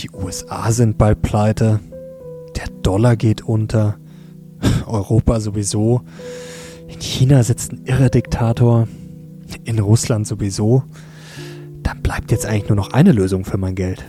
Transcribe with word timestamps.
Die 0.00 0.10
USA 0.12 0.72
sind 0.72 0.96
bald 0.96 1.20
pleite. 1.20 1.80
Der 2.56 2.68
Dollar 2.82 3.16
geht 3.16 3.42
unter. 3.42 3.98
Europa 4.86 5.40
sowieso. 5.40 6.00
In 6.88 7.00
China 7.00 7.42
sitzt 7.42 7.72
ein 7.72 7.84
irre 7.84 8.08
Diktator. 8.08 8.88
In 9.64 9.78
Russland 9.78 10.26
sowieso. 10.26 10.84
Dann 11.82 12.00
bleibt 12.00 12.30
jetzt 12.30 12.46
eigentlich 12.46 12.68
nur 12.70 12.76
noch 12.76 12.92
eine 12.92 13.12
Lösung 13.12 13.44
für 13.44 13.58
mein 13.58 13.74
Geld. 13.74 14.02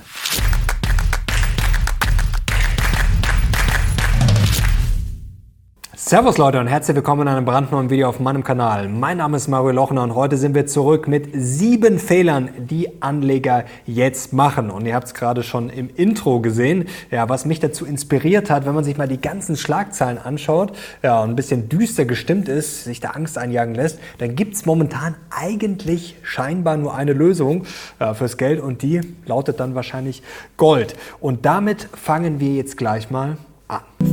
Servus 6.12 6.38
Leute 6.38 6.60
und 6.60 6.68
herzlich 6.68 6.94
willkommen 6.94 7.22
in 7.22 7.28
einem 7.30 7.46
brandneuen 7.46 7.90
Video 7.90 8.10
auf 8.10 8.20
meinem 8.20 8.44
Kanal. 8.44 8.90
Mein 8.90 9.16
Name 9.16 9.38
ist 9.38 9.48
Mario 9.48 9.72
Lochner 9.72 10.04
und 10.04 10.14
heute 10.14 10.36
sind 10.36 10.54
wir 10.54 10.68
zurück 10.68 11.08
mit 11.08 11.30
sieben 11.34 12.00
Fehlern, 12.00 12.50
die 12.58 13.02
Anleger 13.02 13.64
jetzt 13.86 14.34
machen. 14.34 14.72
Und 14.72 14.86
ihr 14.86 14.94
habt 14.94 15.08
es 15.08 15.14
gerade 15.14 15.42
schon 15.42 15.70
im 15.70 15.90
Intro 15.96 16.42
gesehen, 16.42 16.90
ja, 17.12 17.30
was 17.30 17.46
mich 17.46 17.62
dazu 17.62 17.86
inspiriert 17.86 18.50
hat, 18.50 18.66
wenn 18.66 18.76
man 18.76 18.84
sich 18.84 18.98
mal 18.98 19.08
die 19.08 19.22
ganzen 19.22 19.56
Schlagzeilen 19.56 20.18
anschaut 20.18 20.74
ja, 21.02 21.22
und 21.22 21.30
ein 21.30 21.36
bisschen 21.38 21.70
düster 21.70 22.04
gestimmt 22.04 22.50
ist, 22.50 22.84
sich 22.84 23.00
da 23.00 23.12
Angst 23.12 23.38
einjagen 23.38 23.74
lässt, 23.74 23.98
dann 24.18 24.36
gibt 24.36 24.56
es 24.56 24.66
momentan 24.66 25.16
eigentlich 25.30 26.18
scheinbar 26.24 26.76
nur 26.76 26.94
eine 26.94 27.14
Lösung 27.14 27.64
ja, 28.02 28.16
fürs 28.16 28.36
Geld 28.36 28.60
und 28.60 28.82
die 28.82 29.00
lautet 29.26 29.62
dann 29.62 29.76
wahrscheinlich 29.76 30.24
Gold. 30.58 30.94
Und 31.22 31.46
damit 31.46 31.88
fangen 31.94 32.42
wir 32.42 32.54
jetzt 32.54 32.76
gleich 32.76 33.12
mal. 33.12 33.38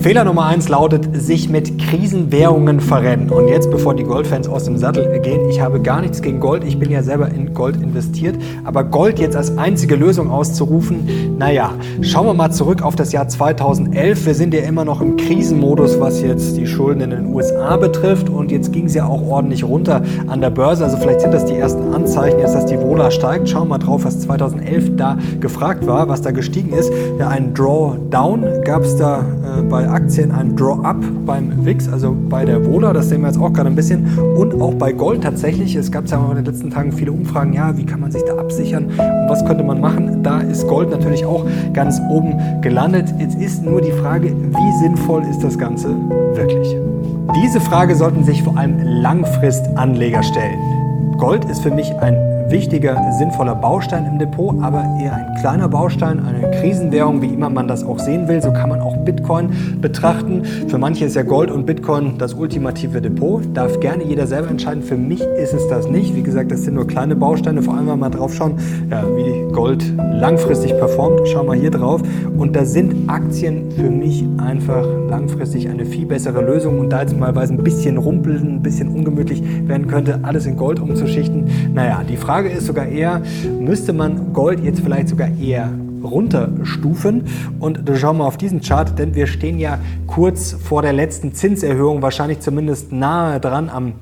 Fehler 0.09 0.25
Nummer 0.25 0.47
eins 0.47 0.71
lautet, 0.71 1.07
sich 1.13 1.51
mit 1.51 1.79
Krisenwährungen 1.79 2.81
verrennen. 2.81 3.29
Und 3.29 3.49
jetzt, 3.49 3.71
bevor 3.71 3.95
die 3.95 4.05
Goldfans 4.05 4.49
aus 4.49 4.65
dem 4.65 4.79
Sattel 4.79 5.21
gehen, 5.21 5.51
ich 5.51 5.61
habe 5.61 5.83
gar 5.83 6.01
nichts 6.01 6.23
gegen 6.23 6.41
Gold. 6.41 6.65
Ich 6.65 6.79
bin 6.79 6.91
ja 6.91 7.03
selber 7.03 7.29
in 7.29 7.53
Gold 7.53 7.77
investiert. 7.77 8.37
Aber 8.65 8.85
Gold 8.85 9.19
jetzt 9.19 9.37
als 9.37 9.59
einzige 9.59 9.97
Lösung 9.97 10.31
auszurufen, 10.31 11.37
naja, 11.37 11.73
schauen 12.01 12.25
wir 12.25 12.33
mal 12.33 12.51
zurück 12.51 12.81
auf 12.81 12.97
das 12.97 13.13
Jahr 13.13 13.29
2011. 13.29 14.25
Wir 14.25 14.35
sind 14.35 14.55
ja 14.55 14.61
immer 14.61 14.87
noch 14.87 15.03
im 15.03 15.19
Krisenmodus, 15.19 16.01
was 16.01 16.23
jetzt 16.23 16.57
die 16.57 16.67
Schulden 16.67 17.03
in 17.03 17.11
den 17.11 17.27
USA 17.35 17.77
betrifft. 17.77 18.31
Und 18.31 18.51
jetzt 18.51 18.73
ging 18.73 18.87
es 18.87 18.95
ja 18.95 19.05
auch 19.05 19.21
ordentlich 19.29 19.63
runter 19.63 20.01
an 20.27 20.41
der 20.41 20.49
Börse. 20.49 20.85
Also 20.85 20.97
vielleicht 20.97 21.21
sind 21.21 21.35
das 21.35 21.45
die 21.45 21.57
ersten 21.57 21.93
Anzeichen, 21.93 22.39
jetzt, 22.39 22.55
dass 22.55 22.65
die 22.65 22.81
Vola 22.81 23.11
steigt. 23.11 23.47
Schauen 23.51 23.65
wir 23.65 23.77
mal 23.77 23.79
drauf, 23.79 24.07
was 24.07 24.21
2011 24.21 24.97
da 24.97 25.19
gefragt 25.39 25.87
war, 25.87 26.09
was 26.09 26.23
da 26.23 26.31
gestiegen 26.31 26.73
ist. 26.73 26.91
Ja, 27.19 27.29
ein 27.29 27.53
Drawdown 27.53 28.63
gab 28.65 28.85
es 28.85 28.97
da 28.97 29.23
bei 29.63 29.89
Aktien 29.89 30.31
ein 30.33 30.57
Draw-Up 30.57 30.97
beim 31.27 31.65
WIX, 31.65 31.93
also 31.93 32.17
bei 32.29 32.45
der 32.45 32.65
Vola, 32.65 32.93
das 32.93 33.09
sehen 33.09 33.23
wir 33.23 33.29
jetzt 33.29 33.41
auch 33.41 33.53
gerade 33.53 33.69
ein 33.69 33.75
bisschen, 33.75 34.07
und 34.37 34.61
auch 34.61 34.75
bei 34.75 34.93
Gold 34.93 35.23
tatsächlich. 35.23 35.77
Es 35.77 35.91
gab 35.91 36.07
ja 36.09 36.25
in 36.31 36.37
den 36.37 36.45
letzten 36.45 36.71
Tagen 36.71 36.93
viele 36.93 37.13
Umfragen, 37.13 37.53
ja, 37.53 37.77
wie 37.77 37.85
kann 37.85 38.01
man 38.01 38.11
sich 38.11 38.23
da 38.25 38.37
absichern 38.37 38.87
und 38.87 39.29
was 39.29 39.45
könnte 39.45 39.65
man 39.65 39.81
machen? 39.81 40.23
Da 40.23 40.41
ist 40.41 40.67
Gold 40.69 40.91
natürlich 40.91 41.25
auch 41.25 41.45
ganz 41.73 42.01
oben 42.11 42.35
gelandet. 42.61 43.13
Jetzt 43.19 43.41
ist 43.41 43.65
nur 43.65 43.81
die 43.81 43.93
Frage, 43.93 44.29
wie 44.29 44.83
sinnvoll 44.83 45.23
ist 45.31 45.43
das 45.43 45.59
Ganze 45.59 45.89
wirklich? 46.35 46.77
Diese 47.43 47.61
Frage 47.61 47.95
sollten 47.95 48.25
sich 48.25 48.43
vor 48.43 48.57
allem 48.57 48.79
Langfristanleger 48.83 50.23
stellen. 50.23 50.59
Gold 51.19 51.45
ist 51.47 51.63
für 51.63 51.71
mich 51.71 51.93
ein 52.01 52.15
wichtiger, 52.51 53.13
sinnvoller 53.19 53.55
Baustein 53.55 54.07
im 54.07 54.19
Depot, 54.19 54.55
aber 54.63 54.85
eher 55.03 55.15
ein 55.15 55.35
kleiner 55.41 55.69
Baustein, 55.69 56.21
eine 56.25 56.51
Krisenwährung, 56.61 57.23
wie 57.23 57.29
immer 57.29 57.51
man 57.51 57.69
das 57.69 57.85
auch 57.85 57.99
sehen 57.99 58.29
will. 58.29 58.43
So 58.43 58.53
kann 58.53 58.69
man 58.69 58.81
auch 58.81 58.97
Bitcoin 58.99 59.51
betrachten. 59.81 60.45
Für 60.69 60.79
manche 60.79 61.05
ist 61.05 61.17
ja 61.17 61.23
Gold 61.23 61.51
und 61.51 61.67
Bitcoin 61.67 62.19
das 62.19 62.35
ultimative 62.35 63.01
Depot. 63.01 63.43
Darf 63.55 63.81
gerne 63.81 64.05
jeder 64.05 64.27
selber 64.27 64.49
entscheiden. 64.49 64.83
Für 64.83 64.97
mich 64.97 65.21
ist 65.21 65.55
es 65.55 65.69
das 65.69 65.89
nicht. 65.89 66.15
Wie 66.15 66.23
gesagt, 66.23 66.51
das 66.51 66.63
sind 66.63 66.75
nur 66.75 66.87
kleine 66.87 67.17
Bausteine. 67.17 67.63
Vor 67.63 67.75
allem, 67.75 67.87
wenn 67.87 67.95
wir 67.95 67.97
mal 67.97 68.11
drauf 68.11 68.35
schauen, 68.35 68.55
ja, 68.91 69.05
wie 69.17 69.53
Gold 69.53 69.85
langfristig 70.13 70.77
performt. 70.79 71.29
Schauen 71.29 71.47
wir 71.47 71.55
hier 71.55 71.71
drauf. 71.71 72.03
Und 72.37 72.57
da 72.57 72.65
sind 72.65 73.09
Aktien 73.09 73.71
für 73.73 73.91
mich 73.91 74.25
einfach 74.39 74.87
langfristig 75.09 75.69
eine 75.69 75.85
viel 75.85 76.07
bessere 76.07 76.43
Lösung. 76.43 76.79
Und 76.79 76.91
da 76.91 77.03
jetzt 77.03 77.19
mal 77.19 77.37
ein 77.37 77.57
bisschen 77.59 77.99
rumpeln, 77.99 78.57
ein 78.57 78.63
bisschen 78.63 78.89
ungemütlich 78.89 79.43
werden 79.67 79.87
könnte, 79.87 80.21
alles 80.23 80.47
in 80.47 80.57
Gold 80.57 80.81
umzuschichten. 80.81 81.47
Naja, 81.75 82.03
die 82.09 82.17
Frage 82.17 82.38
Frage 82.39 82.51
ist 82.51 82.67
sogar 82.67 82.87
eher, 82.87 83.21
müsste 83.59 83.93
man 83.93 84.33
Gold 84.33 84.61
jetzt 84.61 84.79
vielleicht 84.79 85.09
sogar 85.09 85.29
eher 85.29 85.73
runterstufen. 86.05 87.25
Und 87.59 87.89
da 87.89 87.97
schauen 87.97 88.19
wir 88.19 88.27
auf 88.27 88.37
diesen 88.37 88.61
Chart, 88.61 88.97
denn 88.97 89.17
wir 89.17 89.27
stehen 89.27 89.59
ja 89.59 89.81
kurz 90.07 90.53
vor 90.53 90.83
der 90.83 90.93
letzten 90.93 91.35
Zinserhöhung, 91.35 92.01
wahrscheinlich 92.01 92.39
zumindest 92.39 92.93
nahe 92.93 93.41
dran 93.41 93.69
am 93.69 93.95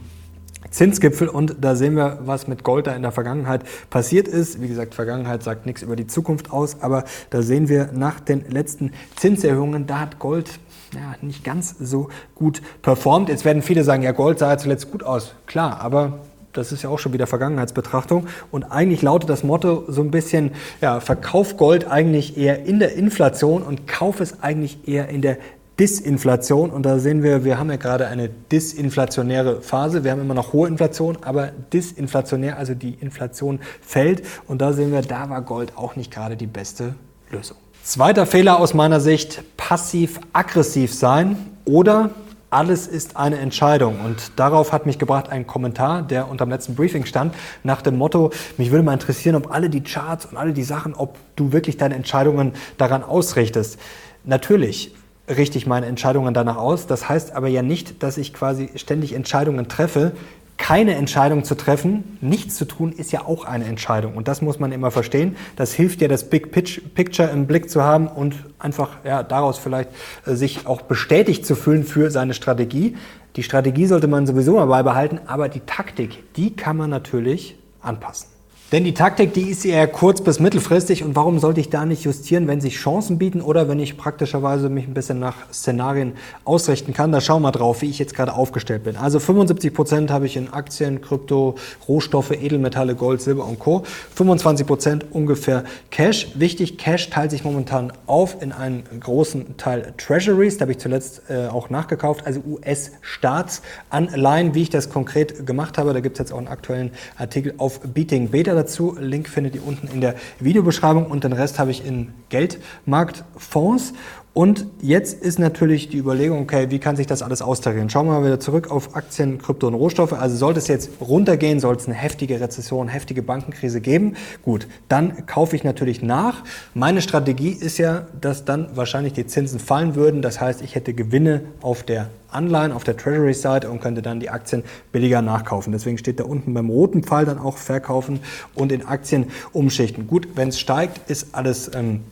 Zinsgipfel 0.69 1.28
und 1.28 1.56
da 1.62 1.76
sehen 1.76 1.94
wir, 1.97 2.19
was 2.26 2.47
mit 2.47 2.62
Gold 2.62 2.88
da 2.88 2.94
in 2.94 3.00
der 3.00 3.10
Vergangenheit 3.10 3.62
passiert 3.88 4.28
ist. 4.28 4.60
Wie 4.60 4.68
gesagt, 4.68 4.94
Vergangenheit 4.94 5.42
sagt 5.42 5.64
nichts 5.64 5.80
über 5.80 5.97
die 5.97 6.06
Zukunft 6.06 6.53
aus, 6.53 6.82
aber 6.82 7.04
da 7.30 7.41
sehen 7.41 7.70
wir 7.70 7.88
nach 7.94 8.20
den 8.20 8.44
letzten 8.50 8.91
Zinserhöhungen, 9.14 9.86
da 9.86 10.00
hat 10.00 10.18
Gold 10.18 10.60
ja, 10.92 11.14
nicht 11.22 11.42
ganz 11.42 11.74
so 11.80 12.10
gut 12.34 12.60
performt. 12.82 13.30
Jetzt 13.30 13.47
werden 13.47 13.62
viele 13.62 13.82
sagen, 13.82 14.03
ja, 14.03 14.12
Gold 14.12 14.41
sah 14.41 14.50
ja 14.50 14.58
zuletzt 14.58 14.91
gut 14.91 15.04
aus. 15.04 15.34
Klar, 15.47 15.80
aber 15.80 16.18
das 16.56 16.72
ist 16.72 16.82
ja 16.82 16.90
auch 16.90 16.98
schon 16.98 17.12
wieder 17.12 17.26
Vergangenheitsbetrachtung. 17.26 18.26
Und 18.50 18.64
eigentlich 18.64 19.02
lautet 19.02 19.28
das 19.30 19.44
Motto 19.44 19.84
so 19.88 20.02
ein 20.02 20.10
bisschen, 20.10 20.52
ja, 20.80 21.00
verkauf 21.00 21.56
Gold 21.56 21.90
eigentlich 21.90 22.36
eher 22.36 22.64
in 22.64 22.78
der 22.78 22.94
Inflation 22.94 23.62
und 23.62 23.86
kauf 23.86 24.20
es 24.20 24.42
eigentlich 24.42 24.88
eher 24.88 25.08
in 25.08 25.22
der 25.22 25.38
Disinflation. 25.78 26.70
Und 26.70 26.84
da 26.84 26.98
sehen 26.98 27.22
wir, 27.22 27.44
wir 27.44 27.58
haben 27.58 27.70
ja 27.70 27.76
gerade 27.76 28.06
eine 28.06 28.28
disinflationäre 28.28 29.60
Phase. 29.60 30.04
Wir 30.04 30.10
haben 30.10 30.20
immer 30.20 30.34
noch 30.34 30.52
hohe 30.52 30.68
Inflation, 30.68 31.18
aber 31.22 31.50
disinflationär, 31.72 32.56
also 32.56 32.74
die 32.74 32.94
Inflation 32.94 33.60
fällt. 33.80 34.22
Und 34.46 34.62
da 34.62 34.72
sehen 34.72 34.92
wir, 34.92 35.02
da 35.02 35.28
war 35.28 35.42
Gold 35.42 35.76
auch 35.76 35.96
nicht 35.96 36.10
gerade 36.10 36.36
die 36.36 36.46
beste 36.46 36.94
Lösung. 37.30 37.58
Zweiter 37.82 38.26
Fehler 38.26 38.58
aus 38.58 38.74
meiner 38.74 39.00
Sicht, 39.00 39.42
passiv-aggressiv 39.56 40.92
sein 40.92 41.36
oder 41.66 42.10
alles 42.50 42.86
ist 42.86 43.16
eine 43.16 43.38
Entscheidung. 43.38 44.00
Und 44.00 44.32
darauf 44.36 44.72
hat 44.72 44.86
mich 44.86 44.98
gebracht 44.98 45.28
ein 45.28 45.46
Kommentar, 45.46 46.02
der 46.02 46.28
unter 46.28 46.46
dem 46.46 46.50
letzten 46.50 46.74
Briefing 46.74 47.04
stand, 47.06 47.34
nach 47.64 47.82
dem 47.82 47.96
Motto, 47.96 48.30
mich 48.56 48.70
würde 48.70 48.84
mal 48.84 48.92
interessieren, 48.92 49.34
ob 49.36 49.52
alle 49.52 49.70
die 49.70 49.82
Charts 49.82 50.26
und 50.26 50.36
alle 50.36 50.52
die 50.52 50.62
Sachen, 50.62 50.94
ob 50.94 51.16
du 51.36 51.52
wirklich 51.52 51.76
deine 51.76 51.94
Entscheidungen 51.94 52.52
daran 52.78 53.02
ausrichtest. 53.02 53.78
Natürlich 54.24 54.94
richte 55.28 55.58
ich 55.58 55.66
meine 55.66 55.86
Entscheidungen 55.86 56.34
danach 56.34 56.56
aus. 56.56 56.86
Das 56.86 57.08
heißt 57.08 57.32
aber 57.32 57.48
ja 57.48 57.62
nicht, 57.62 58.02
dass 58.02 58.16
ich 58.16 58.32
quasi 58.32 58.70
ständig 58.76 59.12
Entscheidungen 59.12 59.68
treffe, 59.68 60.12
keine 60.56 60.94
Entscheidung 60.94 61.44
zu 61.44 61.54
treffen, 61.54 62.18
nichts 62.20 62.56
zu 62.56 62.64
tun, 62.64 62.92
ist 62.92 63.12
ja 63.12 63.24
auch 63.24 63.44
eine 63.44 63.64
Entscheidung. 63.66 64.16
Und 64.16 64.28
das 64.28 64.42
muss 64.42 64.58
man 64.58 64.72
immer 64.72 64.90
verstehen. 64.90 65.36
Das 65.56 65.72
hilft 65.72 66.00
ja, 66.00 66.08
das 66.08 66.28
Big 66.30 66.50
Picture 66.50 67.28
im 67.28 67.46
Blick 67.46 67.70
zu 67.70 67.82
haben 67.82 68.08
und 68.08 68.34
einfach 68.58 68.96
ja, 69.04 69.22
daraus 69.22 69.58
vielleicht 69.58 69.90
äh, 70.26 70.34
sich 70.34 70.66
auch 70.66 70.82
bestätigt 70.82 71.46
zu 71.46 71.54
fühlen 71.54 71.84
für 71.84 72.10
seine 72.10 72.34
Strategie. 72.34 72.96
Die 73.36 73.42
Strategie 73.42 73.86
sollte 73.86 74.08
man 74.08 74.26
sowieso 74.26 74.54
mal 74.54 74.66
beibehalten, 74.66 75.20
aber 75.26 75.48
die 75.48 75.60
Taktik, 75.60 76.34
die 76.34 76.56
kann 76.56 76.76
man 76.76 76.90
natürlich 76.90 77.56
anpassen. 77.80 78.35
Denn 78.72 78.82
die 78.82 78.94
Taktik, 78.94 79.32
die 79.32 79.50
ist 79.50 79.65
eher 79.65 79.87
kurz- 79.87 80.21
bis 80.21 80.41
mittelfristig 80.41 81.04
und 81.04 81.15
warum 81.15 81.38
sollte 81.38 81.60
ich 81.60 81.71
da 81.71 81.87
nicht 81.87 82.03
justieren, 82.03 82.49
wenn 82.49 82.60
sich 82.60 82.78
Chancen 82.78 83.16
bieten 83.16 83.41
oder 83.41 83.69
wenn 83.69 83.78
ich 83.78 83.97
praktischerweise 83.97 84.69
mich 84.69 84.88
ein 84.88 84.94
bisschen 84.94 85.21
nach 85.21 85.37
Szenarien 85.53 86.15
ausrichten 86.44 86.93
kann? 86.93 87.12
Da 87.12 87.21
schauen 87.21 87.43
wir 87.43 87.53
drauf, 87.53 87.82
wie 87.82 87.88
ich 87.88 88.00
jetzt 88.00 88.16
gerade 88.16 88.32
aufgestellt 88.32 88.82
bin. 88.82 88.97
Also 88.97 89.21
75 89.21 89.72
Prozent 89.72 90.10
habe 90.10 90.27
ich 90.27 90.37
in 90.37 90.53
Aktien, 90.53 91.00
Krypto, 91.00 91.54
Rohstoffe, 91.87 92.32
Edelmetalle, 92.32 92.97
Gold, 92.97 93.22
Silber 93.22 93.47
und 93.47 93.60
Co. 93.60 93.84
25 94.16 94.66
Prozent 94.66 95.06
ungefähr 95.12 95.62
Cash. 95.93 96.33
Wichtig, 96.34 96.77
Cash 96.77 97.10
teilt 97.10 97.31
sich 97.31 97.44
momentan 97.44 97.93
auf 98.09 98.43
in 98.43 98.50
einen 98.50 98.83
großen 98.98 99.56
Teil 99.59 99.94
Treasuries. 99.97 100.56
Da 100.56 100.62
habe 100.62 100.72
ich 100.72 100.78
zuletzt 100.78 101.22
äh, 101.28 101.47
auch 101.47 101.71
nachgekauft, 101.71 102.27
also 102.27 102.43
US-Staatsanleihen, 102.44 104.56
wie 104.56 104.62
ich 104.62 104.71
das 104.71 104.91
konkret 104.91 105.47
gemacht 105.47 105.78
habe. 105.78 105.93
Da 105.93 106.00
gibt 106.00 106.16
es 106.16 106.19
jetzt 106.19 106.33
auch 106.33 106.38
einen 106.38 106.48
aktuellen 106.48 106.91
Artikel 107.16 107.54
auf 107.59 107.78
Beating 107.83 108.31
Beta 108.31 108.55
dazu. 108.56 108.96
Link 108.98 109.28
findet 109.28 109.54
ihr 109.54 109.66
unten 109.66 109.86
in 109.88 110.00
der 110.00 110.16
Videobeschreibung 110.40 111.06
und 111.06 111.24
den 111.24 111.32
Rest 111.32 111.58
habe 111.58 111.70
ich 111.70 111.86
in 111.86 112.12
Geldmarktfonds. 112.28 113.92
Und 114.36 114.66
jetzt 114.83 115.22
ist 115.22 115.38
natürlich 115.38 115.88
die 115.88 115.97
Überlegung, 115.97 116.42
okay, 116.42 116.66
wie 116.68 116.78
kann 116.78 116.94
sich 116.94 117.06
das 117.06 117.22
alles 117.22 117.41
austarieren? 117.41 117.88
Schauen 117.88 118.04
wir 118.04 118.21
mal 118.21 118.27
wieder 118.27 118.38
zurück 118.38 118.71
auf 118.71 118.94
Aktien, 118.94 119.38
Krypto 119.38 119.66
und 119.66 119.72
Rohstoffe. 119.72 120.12
Also 120.12 120.36
sollte 120.36 120.59
es 120.59 120.68
jetzt 120.68 120.91
runtergehen, 121.00 121.59
sollte 121.59 121.80
es 121.80 121.88
eine 121.88 121.97
heftige 121.97 122.38
Rezession, 122.38 122.88
heftige 122.88 123.22
Bankenkrise 123.22 123.80
geben, 123.80 124.15
gut, 124.42 124.68
dann 124.91 125.24
kaufe 125.24 125.56
ich 125.56 125.65
natürlich 125.65 126.03
nach. 126.03 126.44
Meine 126.74 127.00
Strategie 127.00 127.48
ist 127.48 127.78
ja, 127.78 128.09
dass 128.21 128.44
dann 128.44 128.77
wahrscheinlich 128.77 129.15
die 129.15 129.27
Zinsen 129.27 129.59
fallen 129.59 129.94
würden. 129.94 130.21
Das 130.21 130.38
heißt, 130.38 130.60
ich 130.60 130.74
hätte 130.74 130.92
Gewinne 130.92 131.41
auf 131.62 131.83
der 131.83 132.10
Anleihen 132.28 132.72
auf 132.72 132.84
der 132.84 132.98
Treasury-Seite 132.98 133.71
und 133.71 133.80
könnte 133.80 134.03
dann 134.03 134.21
die 134.21 134.28
Aktien 134.28 134.65
billiger 134.92 135.22
nachkaufen. 135.22 135.72
Deswegen 135.72 135.97
steht 135.97 136.21
da 136.21 136.24
unten 136.24 136.53
beim 136.53 136.68
roten 136.68 137.03
Pfeil 137.03 137.24
dann 137.24 137.38
auch 137.38 137.56
verkaufen 137.56 138.21
und 138.54 138.71
in 138.71 138.84
Aktien 138.86 139.28
umschichten. 139.54 140.06
Gut, 140.06 140.28
wenn 140.34 140.48
es 140.48 140.60
steigt, 140.60 141.09
ist 141.09 141.28
alles 141.34 141.71
ähm, 141.74 142.03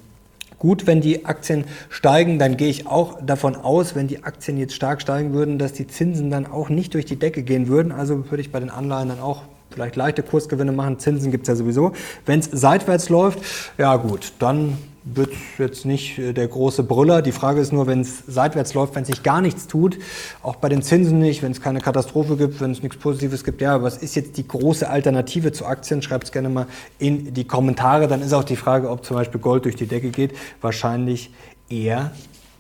gut, 0.65 0.87
wenn 0.87 1.03
die 1.03 1.27
Aktien 1.27 1.65
steigen. 1.91 2.39
Dann 2.39 2.57
gehe 2.57 2.71
ich 2.71 2.87
auch 2.87 3.21
davon 3.21 3.55
aus, 3.55 3.95
wenn 3.95 4.09
die 4.09 4.25
Aktien 4.25 4.57
jetzt 4.57 4.75
stark 4.75 5.03
steigen 5.03 5.35
würden, 5.35 5.59
dass 5.59 5.75
die 5.75 5.87
Zinsen 5.87 6.31
dann 6.31 6.47
auch 6.47 6.71
nicht 6.71 6.95
durch 6.95 7.05
die 7.05 7.17
Decke 7.17 7.43
gehen 7.43 7.69
würden. 7.69 7.93
Also 7.93 8.31
würde 8.31 8.41
ich 8.41 8.51
bei 8.51 8.61
den 8.61 8.71
Anleihen 8.71 9.11
dann 9.11 9.21
auch 9.21 9.43
vielleicht 9.71 9.95
leichte 9.95 10.23
Kursgewinne 10.23 10.73
machen. 10.73 10.99
Zinsen 10.99 11.31
gibt 11.31 11.43
es 11.43 11.49
ja 11.49 11.57
sowieso. 11.57 11.93
Wenn 12.25 12.41
es 12.41 12.47
seitwärts 12.51 13.11
läuft, 13.11 13.41
ja 13.77 13.95
gut, 13.97 14.33
dann 14.39 14.79
wird 15.05 15.31
jetzt 15.59 15.85
nicht 15.85 16.19
äh, 16.19 16.33
der 16.33 16.49
große 16.49 16.83
Brüller. 16.83 17.23
Die 17.23 17.33
Frage 17.33 17.61
ist 17.61 17.73
nur, 17.73 17.87
wenn 17.87 18.01
es 18.01 18.25
seitwärts 18.27 18.75
läuft, 18.75 18.95
wenn 18.95 19.05
sich 19.05 19.23
gar 19.23 19.41
nichts 19.41 19.67
tut, 19.67 19.99
auch 20.43 20.57
bei 20.57 20.69
den 20.69 20.83
Zinsen 20.83 21.19
nicht, 21.19 21.43
wenn 21.43 21.53
es 21.53 21.61
keine 21.61 21.81
Katastrophe 21.81 22.37
gibt, 22.37 22.61
wenn 22.61 22.71
es 22.71 22.83
nichts 22.83 22.97
Positives 22.99 23.45
gibt, 23.45 23.61
ja, 23.61 23.83
was 23.83 23.99
ist 23.99 24.17
jetzt 24.17 24.37
die 24.37 24.49
große 24.49 24.89
Alternative 24.89 25.53
zu 25.53 25.67
Aktien? 25.67 26.01
Schreibt 26.01 26.25
es 26.25 26.33
gerne 26.33 26.49
mal 26.49 26.67
in 26.99 27.35
die 27.35 27.45
Kommentare. 27.45 28.09
Dann 28.09 28.23
ist 28.23 28.33
auch 28.33 28.45
die 28.45 28.57
Frage, 28.57 28.89
ob 28.89 29.05
zum 29.05 29.17
Beispiel 29.17 29.41
Gold 29.41 29.67
durch 29.67 29.77
die 29.77 29.87
Decke 29.87 30.11
geht. 30.11 30.33
Wahrscheinlich 30.61 31.31
eher 31.69 32.13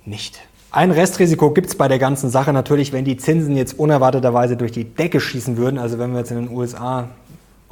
nicht. 0.04 0.40
Ein 0.70 0.90
Restrisiko 0.90 1.52
gibt 1.52 1.68
es 1.68 1.76
bei 1.76 1.86
der 1.86 2.00
ganzen 2.00 2.30
Sache 2.30 2.52
natürlich, 2.52 2.92
wenn 2.92 3.04
die 3.04 3.16
Zinsen 3.16 3.56
jetzt 3.56 3.78
unerwarteterweise 3.78 4.56
durch 4.56 4.72
die 4.72 4.84
Decke 4.84 5.20
schießen 5.20 5.56
würden. 5.56 5.78
Also 5.78 6.00
wenn 6.00 6.10
wir 6.12 6.18
jetzt 6.18 6.32
in 6.32 6.46
den 6.46 6.50
USA 6.50 7.08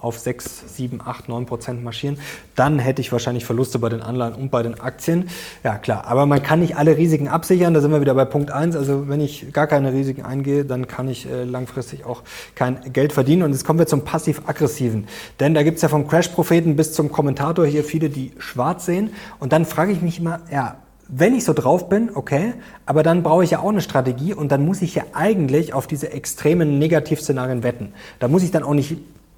auf 0.02 0.18
6, 0.18 0.76
7, 0.76 1.00
8, 1.04 1.28
9 1.28 1.46
Prozent 1.46 1.82
marschieren, 1.82 2.18
dann 2.56 2.78
hätte 2.78 3.00
ich 3.00 3.12
wahrscheinlich 3.12 3.44
Verluste 3.44 3.78
bei 3.78 3.88
den 3.88 4.02
Anleihen 4.02 4.34
und 4.34 4.50
bei 4.50 4.62
den 4.62 4.80
Aktien. 4.80 5.28
Ja, 5.62 5.78
klar. 5.78 6.06
Aber 6.06 6.26
man 6.26 6.42
kann 6.42 6.60
nicht 6.60 6.76
alle 6.76 6.96
Risiken 6.96 7.28
absichern. 7.28 7.72
Da 7.72 7.80
sind 7.80 7.92
wir 7.92 8.00
wieder 8.00 8.14
bei 8.14 8.24
Punkt 8.24 8.50
1. 8.50 8.76
Also 8.76 9.08
wenn 9.08 9.20
ich 9.20 9.52
gar 9.52 9.66
keine 9.66 9.92
Risiken 9.92 10.22
eingehe, 10.22 10.64
dann 10.64 10.88
kann 10.88 11.08
ich 11.08 11.30
äh, 11.30 11.44
langfristig 11.44 12.04
auch 12.04 12.22
kein 12.54 12.92
Geld 12.92 13.12
verdienen. 13.12 13.44
Und 13.44 13.52
jetzt 13.52 13.64
kommen 13.64 13.78
wir 13.78 13.86
zum 13.86 14.04
passiv-aggressiven. 14.04 15.06
Denn 15.40 15.54
da 15.54 15.62
gibt 15.62 15.76
es 15.76 15.82
ja 15.82 15.88
vom 15.88 16.08
Crash-Propheten 16.08 16.76
bis 16.76 16.92
zum 16.92 17.12
Kommentator 17.12 17.64
hier 17.64 17.84
viele, 17.84 18.10
die 18.10 18.32
schwarz 18.38 18.86
sehen. 18.86 19.10
Und 19.38 19.52
dann 19.52 19.64
frage 19.64 19.92
ich 19.92 20.02
mich 20.02 20.18
immer, 20.18 20.40
ja, 20.50 20.76
wenn 21.14 21.34
ich 21.34 21.44
so 21.44 21.52
drauf 21.52 21.90
bin, 21.90 22.10
okay, 22.14 22.54
aber 22.86 23.02
dann 23.02 23.22
brauche 23.22 23.44
ich 23.44 23.50
ja 23.50 23.58
auch 23.58 23.68
eine 23.68 23.82
Strategie 23.82 24.32
und 24.32 24.50
dann 24.50 24.64
muss 24.64 24.80
ich 24.80 24.94
ja 24.94 25.04
eigentlich 25.12 25.74
auf 25.74 25.86
diese 25.86 26.10
extremen 26.10 26.78
Negativszenarien 26.78 27.62
wetten. 27.62 27.92
Da 28.18 28.28
muss 28.28 28.42
ich 28.42 28.50
dann 28.50 28.62
auch 28.62 28.72
nicht 28.72 28.96